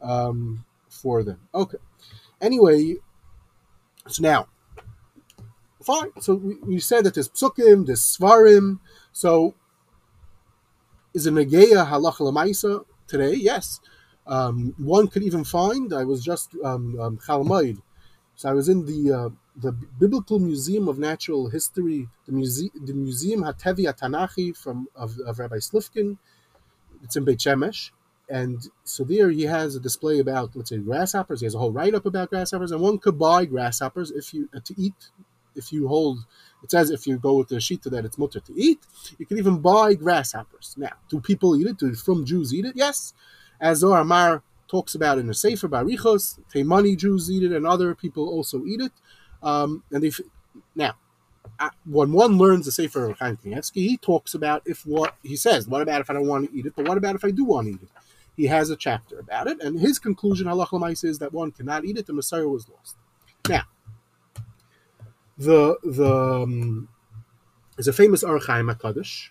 [0.00, 1.40] um, for them.
[1.54, 1.78] Okay.
[2.40, 2.96] Anyway,
[4.08, 4.46] so now,
[5.82, 6.10] fine.
[6.20, 8.78] So we, we said that there's psukim, there's svarim.
[9.12, 9.54] So
[11.14, 13.34] is a negeya halacha lemaisa today?
[13.34, 13.80] Yes.
[14.26, 15.92] Um, one could even find.
[15.92, 17.78] I was just um, um, Chalmaid.
[18.36, 22.94] So I was in the uh, the Biblical Museum of Natural History, the museum, the
[22.94, 26.16] Museum Hatevi Tanachi from of, of Rabbi Slifkin.
[27.02, 27.90] It's in Beit Shemesh,
[28.28, 31.40] and so there he has a display about let's say grasshoppers.
[31.40, 34.48] He has a whole write up about grasshoppers, and one could buy grasshoppers if you
[34.54, 35.10] uh, to eat.
[35.54, 36.18] If you hold,
[36.62, 38.80] it says if you go with the shita that it's mutter to eat.
[39.18, 40.74] You can even buy grasshoppers.
[40.76, 41.78] Now, do people eat it?
[41.78, 42.76] Do from Jews eat it?
[42.76, 43.14] Yes,
[43.60, 47.94] as Zohar Amar talks about in the Sefer Barichos, Taimani Jews eat it, and other
[47.94, 48.92] people also eat it.
[49.42, 50.10] Um, and they
[50.74, 50.94] now
[51.84, 53.38] when one learns the Sefer of Chaim
[53.74, 56.66] he talks about if what he says, what about if I don't want to eat
[56.66, 57.88] it, but what about if I do want to eat it?
[58.36, 61.98] He has a chapter about it, and his conclusion, halach is that one cannot eat
[61.98, 62.06] it.
[62.06, 62.96] The Messiah was lost.
[63.48, 63.64] Now,
[65.40, 66.88] the the um,
[67.78, 69.30] a famous Ohr HaChaim Hakadosh,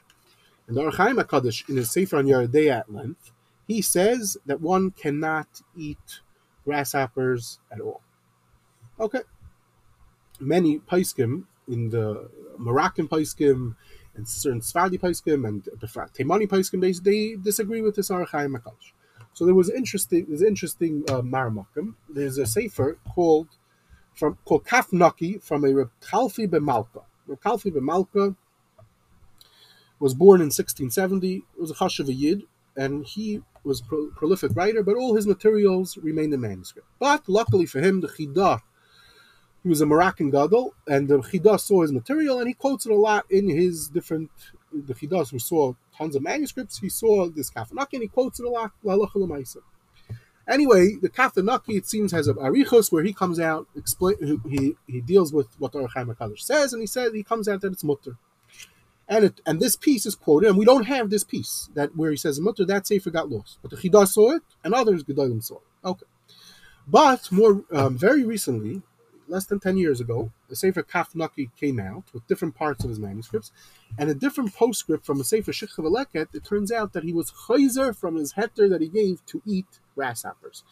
[0.67, 3.31] and the Ohr HaChaim Hakadosh in his Sefer on Yeridei at length,
[3.67, 6.21] he says that one cannot eat
[6.65, 8.01] grasshoppers at all.
[8.99, 9.21] Okay,
[10.39, 13.75] many paiskim in the Moroccan paiskim
[14.15, 18.93] and certain Sfardi paiskim and Taimani paiskim, they, they disagree with this Ohr HaChaim Hakadosh.
[19.33, 20.25] So there was interesting.
[20.27, 21.93] There's interesting uh, Maramakim.
[22.09, 23.47] There's a sefer called
[24.19, 27.03] from called Kaf Naki from a Reb Kalfi Bemalka.
[27.25, 28.35] Reb ben Malka
[29.99, 31.27] was born in 1670.
[31.27, 32.43] He was a Chashav Yid,
[32.75, 36.87] and he was a pro- prolific writer, but all his materials remained in manuscript.
[36.99, 38.61] But luckily for him, the Chidah,
[39.63, 42.91] he was a Moroccan gadol, and the Chidah saw his material, and he quotes it
[42.91, 44.31] a lot in his different.
[44.71, 46.79] The Chidah who saw tons of manuscripts.
[46.79, 48.71] He saw this Kaf Naki and he quotes it a lot.
[50.49, 54.75] Anyway, the Kaf Naki, it seems, has a arichos where he comes out, explain, he,
[54.87, 57.61] he deals with what the Ohr HaChaim HaKadosh says, and he says he comes out
[57.61, 58.17] that it's mutter.
[59.07, 62.11] And it, and this piece is quoted, and we don't have this piece that where
[62.11, 62.65] he says mutter.
[62.65, 65.87] That sefer got lost, but the Chidah saw it, and others Gedolim saw it.
[65.87, 66.05] Okay,
[66.87, 68.81] but more um, very recently,
[69.27, 72.89] less than 10 years ago, the Sefer Kaf Naki came out with different parts of
[72.89, 73.51] his manuscripts,
[73.97, 77.95] and a different postscript from a Sefer Veleket, it turns out that he was chayzer
[77.95, 80.63] from his heter that he gave to eat grasshoppers.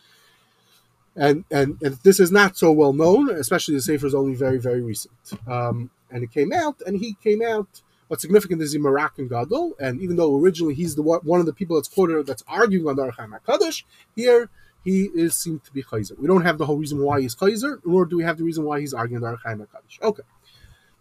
[1.16, 4.60] And, and, and this is not so well known, especially the Sefer is only very,
[4.70, 5.20] very recent.
[5.48, 7.82] Um, and it came out, and he came out.
[8.08, 11.58] What's significant is the Moroccan Gadol, and even though originally he's the one of the
[11.60, 13.84] people that's quoted that's arguing on the Ohr HaChaim HaKadosh,
[14.16, 14.50] here
[14.86, 16.18] he is seemed to be Chayzer.
[16.18, 18.64] We don't have the whole reason why he's Chayzer, nor do we have the reason
[18.64, 20.02] why he's arguing on the Ohr HaChaim HaKadosh.
[20.02, 20.24] Okay.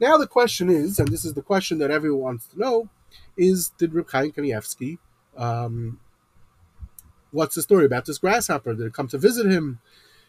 [0.01, 2.89] Now the question is, and this is the question that everyone wants to know,
[3.37, 4.99] is did Reb Kanievsky,
[5.37, 6.01] um,
[7.31, 8.71] what's the story about this grasshopper?
[8.71, 9.81] It come to visit him?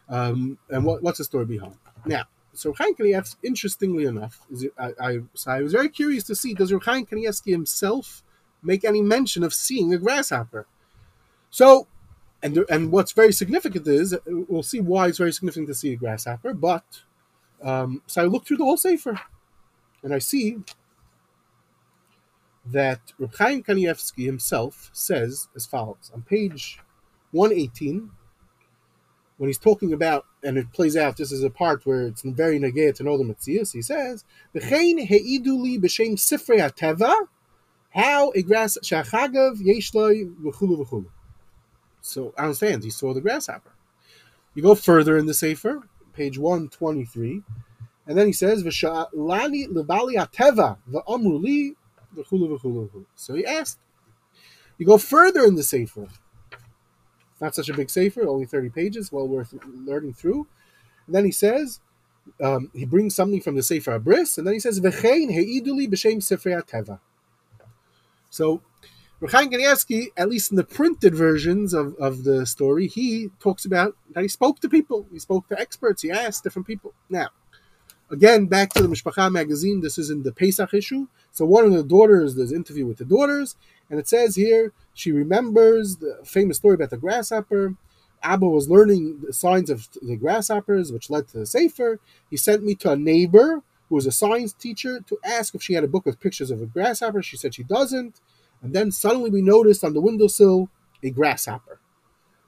[0.10, 1.76] Um, and what, what's the story behind?
[2.06, 2.24] Now,
[2.54, 6.54] so Chaim Kanievsky, interestingly enough, is, I, I, so I was very curious to see
[6.54, 8.24] does Chaim Kanievsky himself
[8.64, 10.66] make any mention of seeing a grasshopper?
[11.50, 11.88] So,
[12.41, 15.95] and and what's very significant is we'll see why it's very significant to see a
[15.95, 16.54] grasshopper.
[16.54, 16.84] But
[17.62, 19.20] um, so I looked through the whole sefer,
[20.04, 20.58] and I see
[22.66, 26.80] that Reb Kanievsky himself says as follows on page
[27.38, 28.12] one eighteen
[29.38, 32.60] when he's talking about, and it plays out, this is a part where it's very
[32.60, 34.26] negay to know the Metzias, he says,
[34.56, 35.08] V'chein
[36.60, 37.14] ateva,
[37.92, 41.06] how a grass, shachagav yeshloi v'chulu v'chulu.
[42.02, 43.72] So, I understand, he saw the grasshopper.
[44.56, 47.44] You go further in the Sefer, page 123,
[48.08, 51.76] and then he says, V'sha'lani lebali ateva v'amru li
[52.16, 53.06] v'chulu v'chulu v'chulu.
[53.16, 53.80] So he asked.
[54.80, 56.08] You go further in the Sefer,
[57.40, 60.48] not such a big sefer, only 30 pages, well worth learning through.
[61.06, 61.80] And then he says,
[62.42, 66.22] um, he brings something from the Sefer Habris, and then he says, V'chein he'iduli b'shem
[66.22, 67.00] Sefer Teva.
[68.30, 68.62] So,
[69.20, 73.66] Reb Chaim Kanievsky, at least in the printed versions of, of the story, he talks
[73.66, 76.94] about that he spoke to people, he spoke to experts, he asked different people.
[77.10, 77.30] Now,
[78.12, 81.08] again, back to the Mishpacha magazine, this is in the Pesach issue.
[81.32, 83.56] So, one of the daughters, there's an interview with the daughters,
[83.90, 87.76] and it says here she remembers the famous story about the grasshopper.
[88.24, 92.00] Abba was learning the signs of the grasshoppers, which led to the Sefer.
[92.30, 95.74] He sent me to a neighbor who was a science teacher to ask if she
[95.74, 97.22] had a book with pictures of a grasshopper.
[97.22, 98.20] She said she doesn't.
[98.64, 100.70] And then suddenly we noticed on the windowsill
[101.04, 101.80] a grasshopper.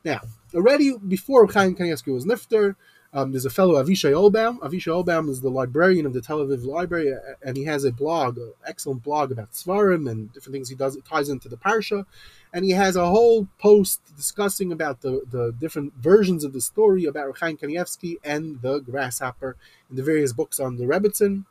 [0.04, 0.22] Now,
[0.56, 2.76] already before Chaim Kanievsky was Nifter,
[3.12, 4.60] um, there's a fellow Avishai Olbaum.
[4.60, 8.38] Avishai Olbaum is the librarian of the Tel Aviv Library, and he has a blog,
[8.38, 10.96] an excellent blog about Svarim and different things he does.
[10.96, 12.06] It ties into the Parsha,
[12.54, 17.06] and he has a whole post discussing about the, the different versions of the story
[17.06, 19.56] about Chaim Kanievsky and the grasshopper
[19.90, 21.46] in the various books on the Rebbitzin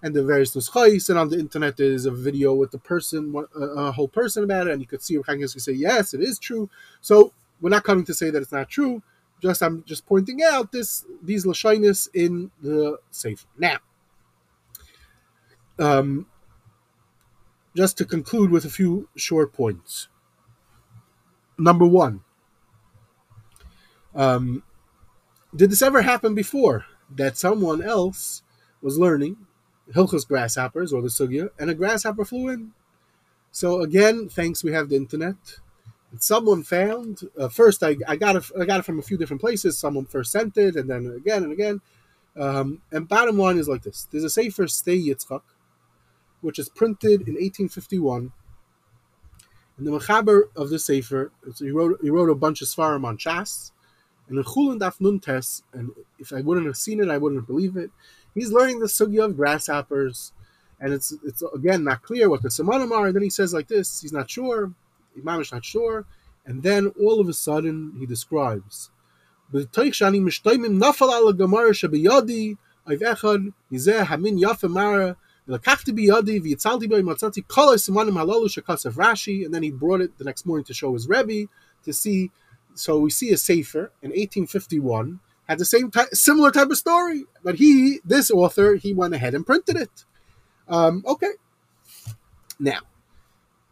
[0.00, 1.08] and the various nuschais.
[1.10, 4.72] And on the internet, there's a video with the person, a whole person about it,
[4.72, 6.70] and you could see Chaim Kanievsky say, "Yes, it is true."
[7.00, 9.02] So we're not coming to say that it's not true
[9.42, 13.46] just I'm just pointing out this these lashonis in the sefer.
[13.58, 13.78] Now,
[15.78, 16.26] um,
[17.76, 20.08] just to conclude with a few short points.
[21.56, 22.20] Number one,
[24.14, 24.62] um,
[25.54, 28.42] did this ever happen before that someone else
[28.82, 29.36] was learning
[29.92, 32.72] Hilchos grasshoppers or the sugya, and a grasshopper flew in?
[33.52, 35.36] So again, thanks we have the internet
[36.22, 39.40] someone found uh, first I, I got it I got it from a few different
[39.40, 39.78] places.
[39.78, 41.80] Someone first sent it, and then again and again.
[42.36, 45.42] Um, and bottom line is like this: there's a Sefer Stay Yitzchak,
[46.40, 48.32] which is printed in 1851.
[49.76, 53.04] And the Mechaber of the Sefer, so he wrote he wrote a bunch of svarim
[53.04, 53.72] on Chas,
[54.28, 57.76] and in Chulin Daf Nuntes, and if I wouldn't have seen it, I wouldn't believe
[57.76, 57.90] it.
[58.34, 60.32] He's learning the sugya of grasshoppers,
[60.80, 63.06] and it's it's again not clear what the simonim are.
[63.06, 64.72] And then he says like this: he's not sure.
[65.18, 66.06] Imamish not sure.
[66.46, 68.90] And then all of a sudden he describes
[69.52, 69.64] I've
[78.94, 81.48] Rashi, and then he brought it the next morning to show his Rebbe
[81.84, 82.30] to see.
[82.74, 87.24] So we see a Sefer in 1851 had the same type, similar type of story,
[87.42, 90.04] but he, this author, he went ahead and printed it.
[90.66, 91.32] Um, okay.
[92.58, 92.80] Now,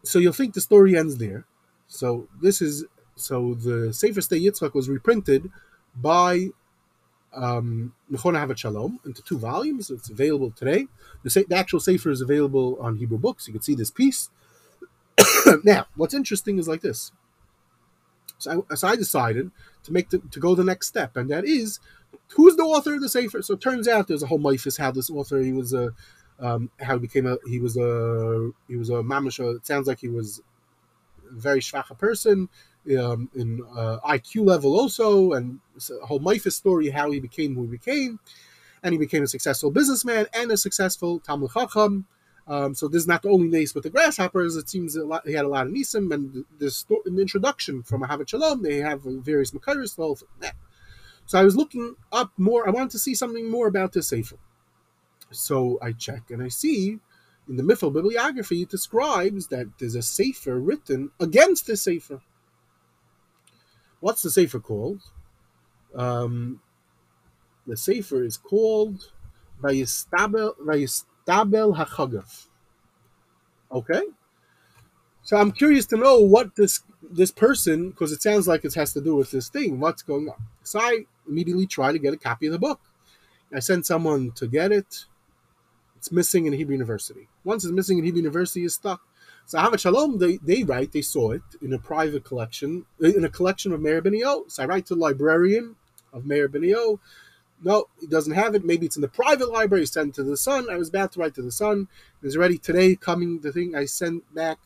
[0.03, 1.45] so you'll think the story ends there.
[1.87, 2.85] So this is
[3.15, 5.51] so the Sefer Stay Yitzchak was reprinted
[5.95, 6.49] by
[7.33, 9.89] um, Mechon Shalom into two volumes.
[9.89, 10.87] It's available today.
[11.23, 13.47] The, the, actual Sefer is available on Hebrew Books.
[13.47, 14.29] You can see this piece.
[15.63, 17.11] now, what's interesting is like this.
[18.37, 19.51] So I, so I decided
[19.83, 21.79] to make the, to go the next step, and that is
[22.35, 23.41] who's the author of the Sefer.
[23.41, 25.91] So it turns out there's a whole mythos how this author he was a
[26.43, 29.55] um, how he became a he was a he was a mamisha.
[29.57, 30.41] It sounds like he was
[31.31, 32.49] a very schwache person
[32.99, 35.59] um, in uh, IQ level also, and
[36.03, 38.19] a whole Miphis story how he became who he became.
[38.83, 42.05] and he became a successful businessman and a successful Talmud Chacham.
[42.47, 44.57] Um, so this is not the only nace with the grasshoppers.
[44.57, 48.03] It seems lot, he had a lot of nisim, and this in the introduction from
[48.03, 49.95] Ahavat Shalom, they have various makaris.
[51.25, 52.67] So I was looking up more.
[52.67, 54.37] I wanted to see something more about this sefer.
[55.33, 56.99] So I check and I see
[57.47, 62.21] in the Mifal bibliography it describes that there's a sefer written against the sefer.
[63.99, 65.01] What's the sefer called?
[65.95, 66.61] Um,
[67.67, 69.11] the sefer is called
[69.61, 70.55] Vayistabel
[71.27, 72.47] Hachagav.
[73.71, 74.03] Okay,
[75.23, 78.93] so I'm curious to know what this this person, because it sounds like it has
[78.93, 79.79] to do with this thing.
[79.79, 80.35] What's going on?
[80.63, 82.79] So I immediately try to get a copy of the book.
[83.53, 85.05] I send someone to get it.
[86.03, 87.29] It's missing in Hebrew University.
[87.45, 88.99] Once it's missing in Hebrew University, it's stuck.
[89.45, 93.29] So Ahavat Shalom, they, they write, they saw it in a private collection, in a
[93.29, 94.51] collection of Meir Benayahu.
[94.51, 95.77] So I write to the librarian
[96.11, 96.99] of Meir Benayahu.
[97.63, 98.65] No, he doesn't have it.
[98.65, 99.85] Maybe it's in the private library.
[99.85, 100.69] Send to the son.
[100.69, 101.87] I was about to write to the son.
[102.21, 103.39] It's already today coming.
[103.39, 104.57] The thing I sent back.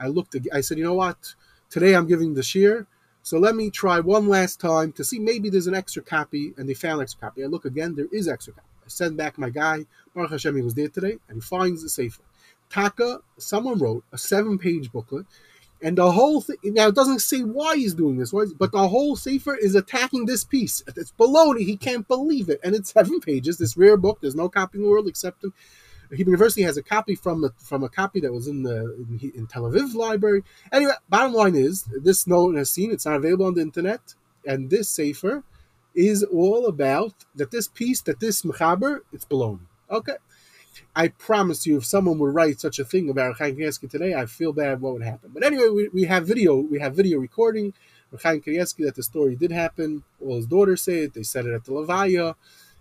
[0.00, 0.34] I looked.
[0.52, 1.36] I said, you know what?
[1.70, 2.88] Today I'm giving the shear.
[3.22, 6.68] So let me try one last time to see maybe there's an extra copy, and
[6.68, 7.44] they found extra copy.
[7.44, 7.94] I look again.
[7.94, 8.66] There is extra copy.
[8.86, 9.86] I send back my guy.
[10.14, 12.22] Baruch Hashem, he was there today, and he finds the sefer.
[12.70, 15.26] Taka, someone wrote a seven-page booklet
[15.82, 19.14] and the whole thing now it doesn't say why he's doing this, but the whole
[19.14, 20.82] Sefer is attacking this piece.
[20.86, 21.60] It's baloney.
[21.66, 22.60] He can't believe it.
[22.64, 24.18] And it's seven pages, this rare book.
[24.20, 25.52] There's no copy in the world except in
[26.10, 29.32] Hebrew University has a copy from a, from a copy that was in the in,
[29.34, 30.44] in Tel Aviv library.
[30.72, 32.90] Anyway, bottom line is this no one has seen.
[32.90, 34.14] It's not available on the internet,
[34.46, 35.42] and this Sefer
[35.96, 39.66] is all about that this piece, that this mechaber, it's baloney.
[39.90, 40.16] Okay,
[40.94, 44.26] I promise you, if someone would write such a thing about Chaim Kanievsky today, I
[44.26, 45.30] feel bad what would happen.
[45.32, 47.72] But anyway, we, we have video, we have video recording
[48.12, 50.04] of Chaim Kanievsky that the story did happen.
[50.20, 51.14] All his daughters say it.
[51.14, 52.34] They said it at the Levaya,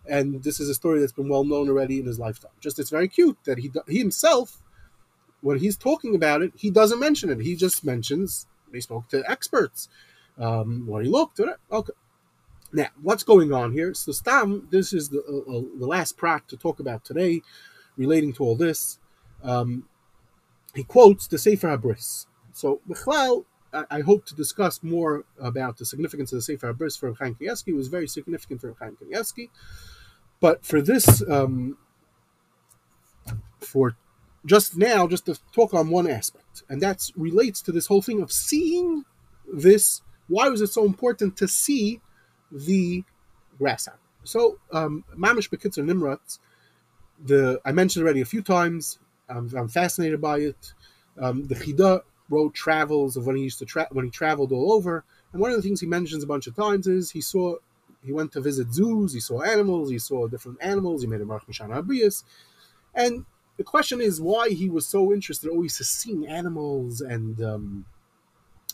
[0.05, 2.51] and this is a story that's been well known already in his lifetime.
[2.59, 4.61] Just it's very cute that he he himself,
[5.41, 7.39] when he's talking about it, he doesn't mention it.
[7.39, 9.89] He just mentions he spoke to experts.
[10.37, 11.39] Um, when he looked
[11.71, 11.93] okay.
[12.73, 13.93] Now, what's going on here?
[13.93, 17.41] So, Stam, this is the, uh, uh, the last prat to talk about today
[17.95, 18.99] relating to all this.
[19.43, 19.87] Um,
[20.73, 22.25] he quotes the Sefer Habris.
[22.51, 26.99] So, Bichlal, I, I hope to discuss more about the significance of the Sefer Habris
[26.99, 27.69] for Chaim Kanievsky.
[27.69, 29.49] It was very significant for Chaim Kanievsky.
[30.41, 31.77] But for this, um,
[33.59, 33.95] for
[34.45, 38.21] just now, just to talk on one aspect, and that relates to this whole thing
[38.21, 39.05] of seeing
[39.51, 40.01] this.
[40.27, 42.01] Why was it so important to see
[42.51, 43.03] the
[43.57, 43.99] grasshopper?
[44.23, 46.39] So, um, Mamish Bekitzer Nimrat
[47.23, 48.99] the I mentioned already a few times.
[49.29, 50.73] I'm, I'm fascinated by it.
[51.19, 54.73] Um, the Chida wrote travels of when he used to tra- when he traveled all
[54.73, 57.55] over, and one of the things he mentions a bunch of times is he saw
[58.03, 61.25] he went to visit zoos, he saw animals, he saw different animals, he made a
[61.25, 62.23] Mark Abrius,
[62.93, 63.25] and
[63.57, 67.85] the question is why he was so interested always to seeing animals and, um,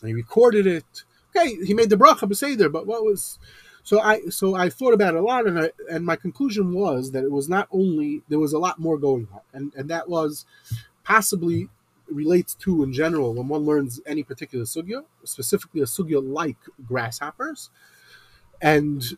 [0.00, 1.04] and he recorded it.
[1.34, 3.38] Okay, he made the bracha beseder, but what was
[3.82, 7.12] so I so I thought about it a lot, and I, and my conclusion was
[7.12, 10.08] that it was not only there was a lot more going on, and and that
[10.08, 10.44] was
[11.04, 11.68] possibly
[12.08, 17.70] relates to in general when one learns any particular sugya, specifically a sugya like grasshoppers,
[18.60, 19.16] and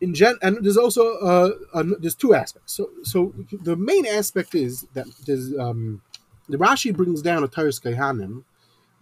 [0.00, 2.72] in gen and there's also uh, there's two aspects.
[2.72, 6.02] So so the main aspect is that there's um,
[6.48, 8.42] the Rashi brings down a Toras Kohanim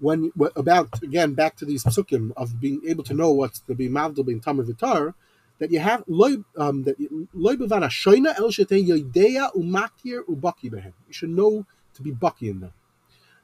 [0.05, 3.89] when about again back to these psukim of being able to know what's the be
[3.89, 5.15] mavdil being tam vitar,
[5.59, 6.97] that you have loy um, that
[7.33, 10.93] loy bevara shoyna el shetei yodeya umakir ubaki behem.
[11.09, 12.73] You should know to be bucky in them.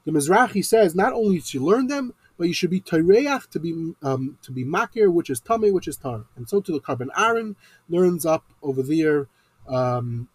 [0.05, 3.93] The Mizrahi says not only to learn them, but you should be toreach to be
[4.03, 7.09] um, to be makir, which is tame, which is tar, and so to the Korban
[7.17, 7.55] Aharon
[7.89, 9.27] learns up over there.
[9.67, 10.29] Um,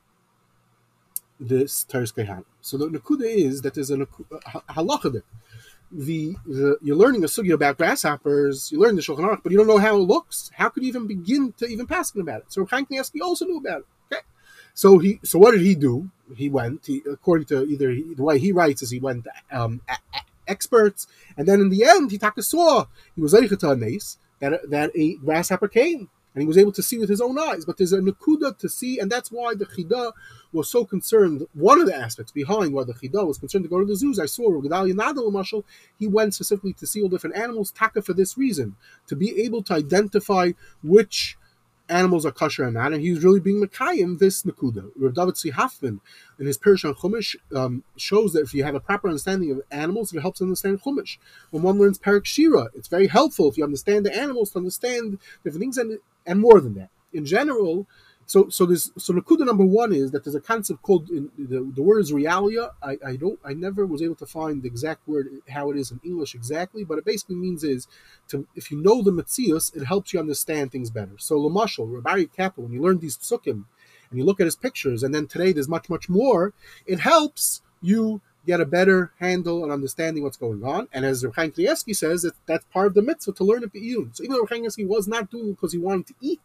[1.38, 2.14] this Teres
[2.62, 4.06] So the Nakuda is that there's a, a
[4.70, 5.22] halacha there
[5.90, 9.58] the, the you're learning a sugya about grasshoppers, you learn the Shulchan Aruch, but you
[9.58, 10.50] don't know how it looks.
[10.54, 12.52] How could you even begin to even pass him about it?
[12.52, 13.86] So Chaim Kanievsky also knew about it.
[14.12, 14.22] Okay,
[14.74, 16.10] so he so what did he do?
[16.34, 16.86] He went.
[16.86, 20.20] He according to either he, the way he writes is he went um, a, a,
[20.48, 21.06] experts,
[21.36, 23.56] and then in the end he saw he was able to
[24.40, 27.64] that that a grasshopper came and he was able to see with his own eyes.
[27.64, 30.12] But there's a nakuda to see, and that's why the chida
[30.52, 31.46] was so concerned.
[31.54, 34.18] One of the aspects behind why the chida was concerned to go to the zoos,
[34.18, 35.64] I saw Gedalia Nadel Marshall.
[35.98, 38.76] He went specifically to see all different animals, taka for this reason,
[39.06, 41.38] to be able to identify which
[41.88, 44.90] animals are kosher and not, and he's really being Mekayim this Nakuda.
[44.96, 46.00] Rav David Tzvi Hoffmann
[46.38, 49.62] in his Pirish on Chumash um, shows that if you have a proper understanding of
[49.70, 51.16] animals, it helps to understand Chumash.
[51.50, 55.18] When one learns Parak Shira, it's very helpful if you understand the animals to understand
[55.44, 56.90] different things and, and more than that.
[57.12, 57.86] In general,
[58.26, 61.70] so so this so Nakuda number one is that there's a concept called in, the,
[61.74, 62.72] the word is realia.
[62.82, 65.92] I, I don't I never was able to find the exact word how it is
[65.92, 67.86] in English exactly, but it basically means is
[68.28, 71.16] to if you know the Metzius, it helps you understand things better.
[71.18, 73.64] So Lamashal, Rabbi Kappa, when you learn these psukim
[74.10, 76.52] and you look at his pictures, and then today there's much, much more,
[76.86, 80.88] it helps you get a better handle and understanding what's going on.
[80.92, 84.16] And as Chaim Kanievsky says, that that's part of the mitzvah to learn at Be'iyun.
[84.16, 86.40] So even though Chaim Kanievsky was not doing it because he wanted to eat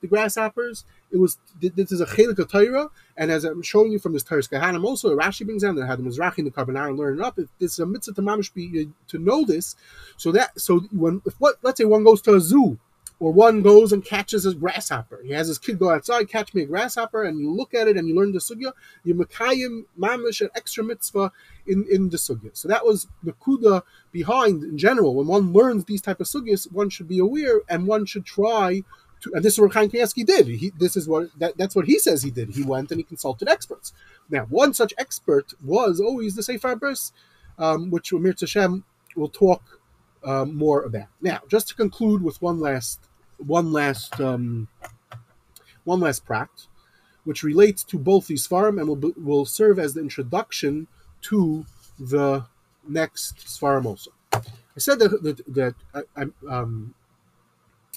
[0.00, 4.12] the grasshoppers, it was this is a chelik Torah, and as I'm showing you from
[4.12, 6.98] this Torah Kohanim, also Rashi brings down that had the Mizrahi and the Korban Aharon
[6.98, 7.36] learn it up.
[7.36, 9.74] This is a mitzvah to mamish be uh, to know this,
[10.16, 12.78] so that so when if what let's say one goes to a zoo
[13.20, 15.20] or one goes and catches a grasshopper.
[15.24, 17.96] He has his kid go outside, catch me a grasshopper, and you look at it
[17.96, 18.72] and you learn the sugya.
[19.02, 21.32] You makayim mamish an extra mitzvah
[21.66, 22.56] in, in the sugya.
[22.56, 25.16] So that was the kuda behind in general.
[25.16, 28.82] When one learns these type of sugyas, one should be aware and one should try
[29.22, 29.32] to.
[29.34, 30.46] And this is what Chaim Kanievsky did.
[30.46, 32.50] He, this is what that, that's what he says he did.
[32.50, 33.92] He went and he consulted experts.
[34.30, 37.12] Now, one such expert was always the Sefer Bris,
[37.58, 38.84] um, which Amir Tashem
[39.16, 39.80] will talk
[40.22, 41.08] um, more about.
[41.20, 43.07] Now, just to conclude with one last
[43.38, 44.68] one last um,
[45.84, 46.66] one last pract,
[47.24, 50.86] which relates to both these farm and will, will serve as the introduction
[51.22, 51.64] to
[51.98, 52.44] the
[52.86, 54.12] next Svarim also.
[54.32, 55.74] I said that that, that
[56.16, 56.94] I, um,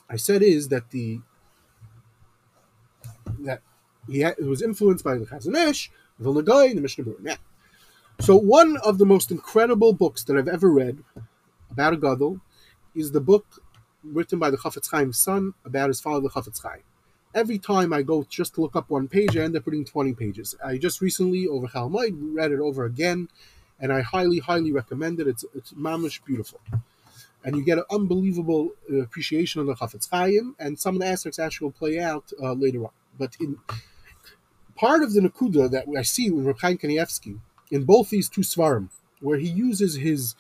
[0.10, 1.20] I said is that the
[3.40, 3.62] that
[4.08, 7.22] he had, was influenced by the Chazon Ish, Vilna Gaon, and the Mishnah Berurah.
[7.22, 7.36] Now,
[8.20, 11.04] so one of the most incredible books that I've ever read
[11.70, 12.42] about a gadol
[12.94, 13.46] is the book
[14.04, 16.82] written by the Chafetz Chaim's son about his father, the Chafetz Chaim.
[17.34, 20.14] Every time I go just to look up one page, I end up reading 20
[20.14, 20.56] pages.
[20.64, 23.30] I just recently, over Chalmai, read it over again,
[23.80, 25.28] and I highly, highly recommend it.
[25.28, 26.60] It's, it's mamish beautiful.
[27.44, 31.08] And you get an unbelievable uh, appreciation of the Chafetz Chaim, and some of the
[31.08, 32.92] aspects actually will play out uh, later on.
[33.18, 33.58] But in
[34.76, 37.40] part of the Nakuda that I see with Reb Kanievsky,
[37.72, 38.90] in both these two Svarim,
[39.22, 40.36] where he uses his,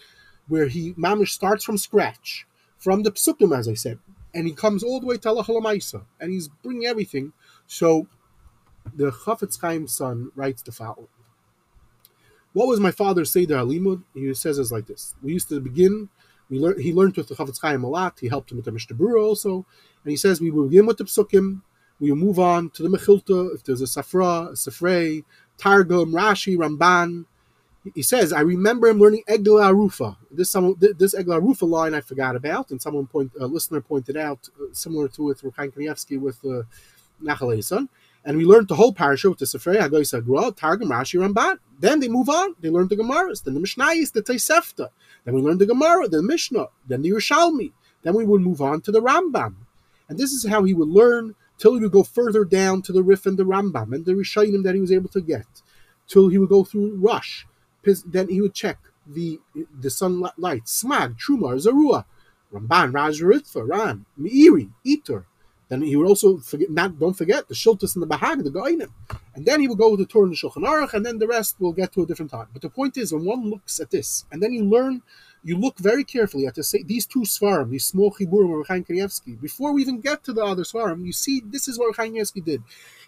[0.48, 2.46] where he mamish starts from scratch,
[2.82, 4.00] from the psukim, as I said,
[4.34, 5.46] and he comes all the way to Allah
[6.20, 7.32] and he's bringing everything.
[7.68, 8.08] So
[8.94, 11.08] the Chafetz Chaim's son writes the following.
[12.54, 14.04] What was my father Seder Alimud?
[14.14, 15.16] He says it's like this.
[15.22, 16.10] We used to begin,
[16.50, 18.20] we learn, he learned with the Chafetz Chaim a lot.
[18.20, 19.66] He helped him with the Mishnah Berurah also.
[20.04, 21.62] And he says we will begin with the psukim,
[22.00, 25.24] we will move on to the Mechilta, if there's a Sifra, a Sifrei,
[25.58, 27.26] Targum, Rashi, Ramban,
[27.96, 30.18] he says, I remember him learning Egla Rufa.
[30.30, 34.18] This some this Egla Arufa line I forgot about, and someone point a listener pointed
[34.18, 36.64] out uh, similar to it with Ruchain Kanievsky with uh,
[37.24, 37.88] Nachal
[38.24, 41.58] And we learned the whole parasha with the Sefer Hagoy Sagra, Targum, Rashi, Ramban.
[41.80, 42.56] Then they move on.
[42.60, 44.90] They learn the Gemaras, then the Mishnayis, the Tosefta.
[45.26, 47.72] Then we learn the Gemara, then the Mishnah, then the Yerushalmi.
[48.04, 49.56] Then we would move on to the Rambam.
[50.08, 53.02] And this is how he would learn till he would go further down to the
[53.02, 55.48] Rif and the Rambam and the Rishonim that he was able to get.
[56.08, 57.48] Till he would go through Rush
[58.06, 59.40] then he would check the
[59.80, 62.06] the sunlight, Smag, Trumar, Zarua,
[62.54, 65.26] Ramban, Raj Ritva, Ram, Meiri, Eater.
[65.70, 68.92] Then he would also forget not don't forget the Shultas and the Bahag, the Goinim.
[69.34, 71.28] And then he would go with the Torah and the Shulchan Aruch, and then the
[71.28, 72.48] rest we'll get to a different time.
[72.52, 75.02] But the point is, when one looks at this, and then you learn,
[75.46, 78.84] you look very carefully at the, say, these two Svarim, these small Chiburim of Chaim
[78.84, 82.14] Kanievsky, before we even get to the other Svarim, you see this is what Chaim
[82.14, 82.62] Kanievsky did.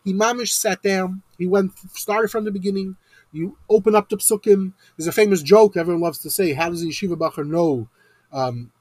[0.05, 2.95] He mamish sat down, he went started from the beginning,
[3.33, 4.73] you open up the psukim.
[4.95, 6.53] There's a famous joke everyone loves to say.
[6.53, 7.89] How does the yeshiva bacher know
[8.31, 8.71] um,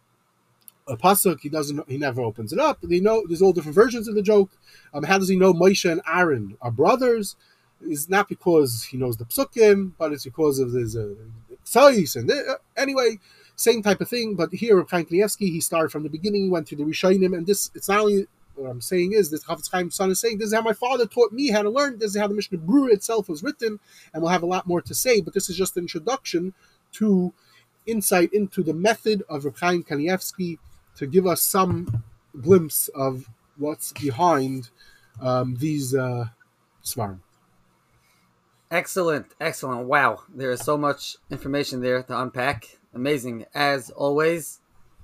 [0.86, 1.40] a pasuk?
[1.40, 1.88] He doesn't.
[1.88, 2.78] He never opens it up.
[2.82, 4.50] They know there's all different versions of the joke.
[4.94, 7.34] Um, how does he know Moshe and Aaron are brothers?
[7.80, 11.14] It's not because he knows the psukim, but it's because of his uh,
[11.64, 13.18] size and uh, anyway.
[13.55, 16.66] Same type of thing, but here Reb Chaim he started from the beginning, he went
[16.68, 19.94] to the Rishonim, and this it's not only what I'm saying is this Chafetz Chaim's
[19.94, 21.98] son is saying this is how my father taught me how to learn.
[21.98, 23.80] This is how the Mishnah Berurah itself was written,
[24.12, 25.20] and we'll have a lot more to say.
[25.20, 26.55] But this is just an introduction
[26.92, 27.32] to
[27.86, 30.59] insight into the method of Reb Chaim Kanievsky
[30.96, 32.05] to give us some
[32.40, 34.70] glimpse of what's behind
[35.20, 36.26] um, these uh,
[36.84, 37.20] svarim.
[38.70, 39.86] Excellent, excellent.
[39.86, 42.78] Wow, there is so much information there to unpack.
[42.94, 44.61] Amazing, as always.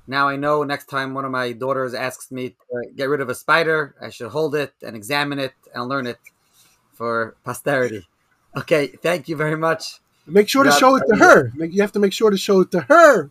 [0.08, 3.28] Now I know next time one of my daughters asks me to get rid of
[3.28, 6.18] a spider, I should hold it and examine it and learn it
[6.94, 8.08] for posterity.
[8.56, 10.00] Okay, thank you very much.
[10.26, 11.52] Make sure to show it to her.
[11.56, 13.30] You have to make sure to show it to her.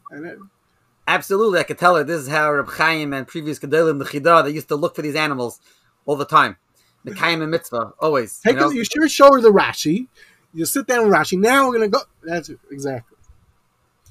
[1.07, 4.43] Absolutely, I could tell her this is how Reb Chaim and previous Gedolim, the Chida,
[4.43, 5.59] they used to look for these animals
[6.05, 6.57] all the time.
[7.05, 8.39] The Chaim and Mitzvah, always.
[8.39, 8.69] Take you, know?
[8.69, 10.07] you sure show her the Rashi.
[10.53, 11.39] You sit down with Rashi.
[11.39, 12.01] Now we're gonna go.
[12.23, 12.59] That's it.
[12.69, 13.17] Exactly.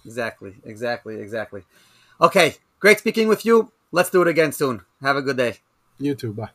[0.05, 0.55] Exactly.
[0.65, 1.21] Exactly.
[1.21, 1.63] Exactly.
[2.21, 3.73] Okay, great speaking with you.
[3.93, 4.83] Let's do it again soon.
[5.01, 5.59] Have a good day.
[5.99, 6.33] You too.
[6.33, 6.51] Bye.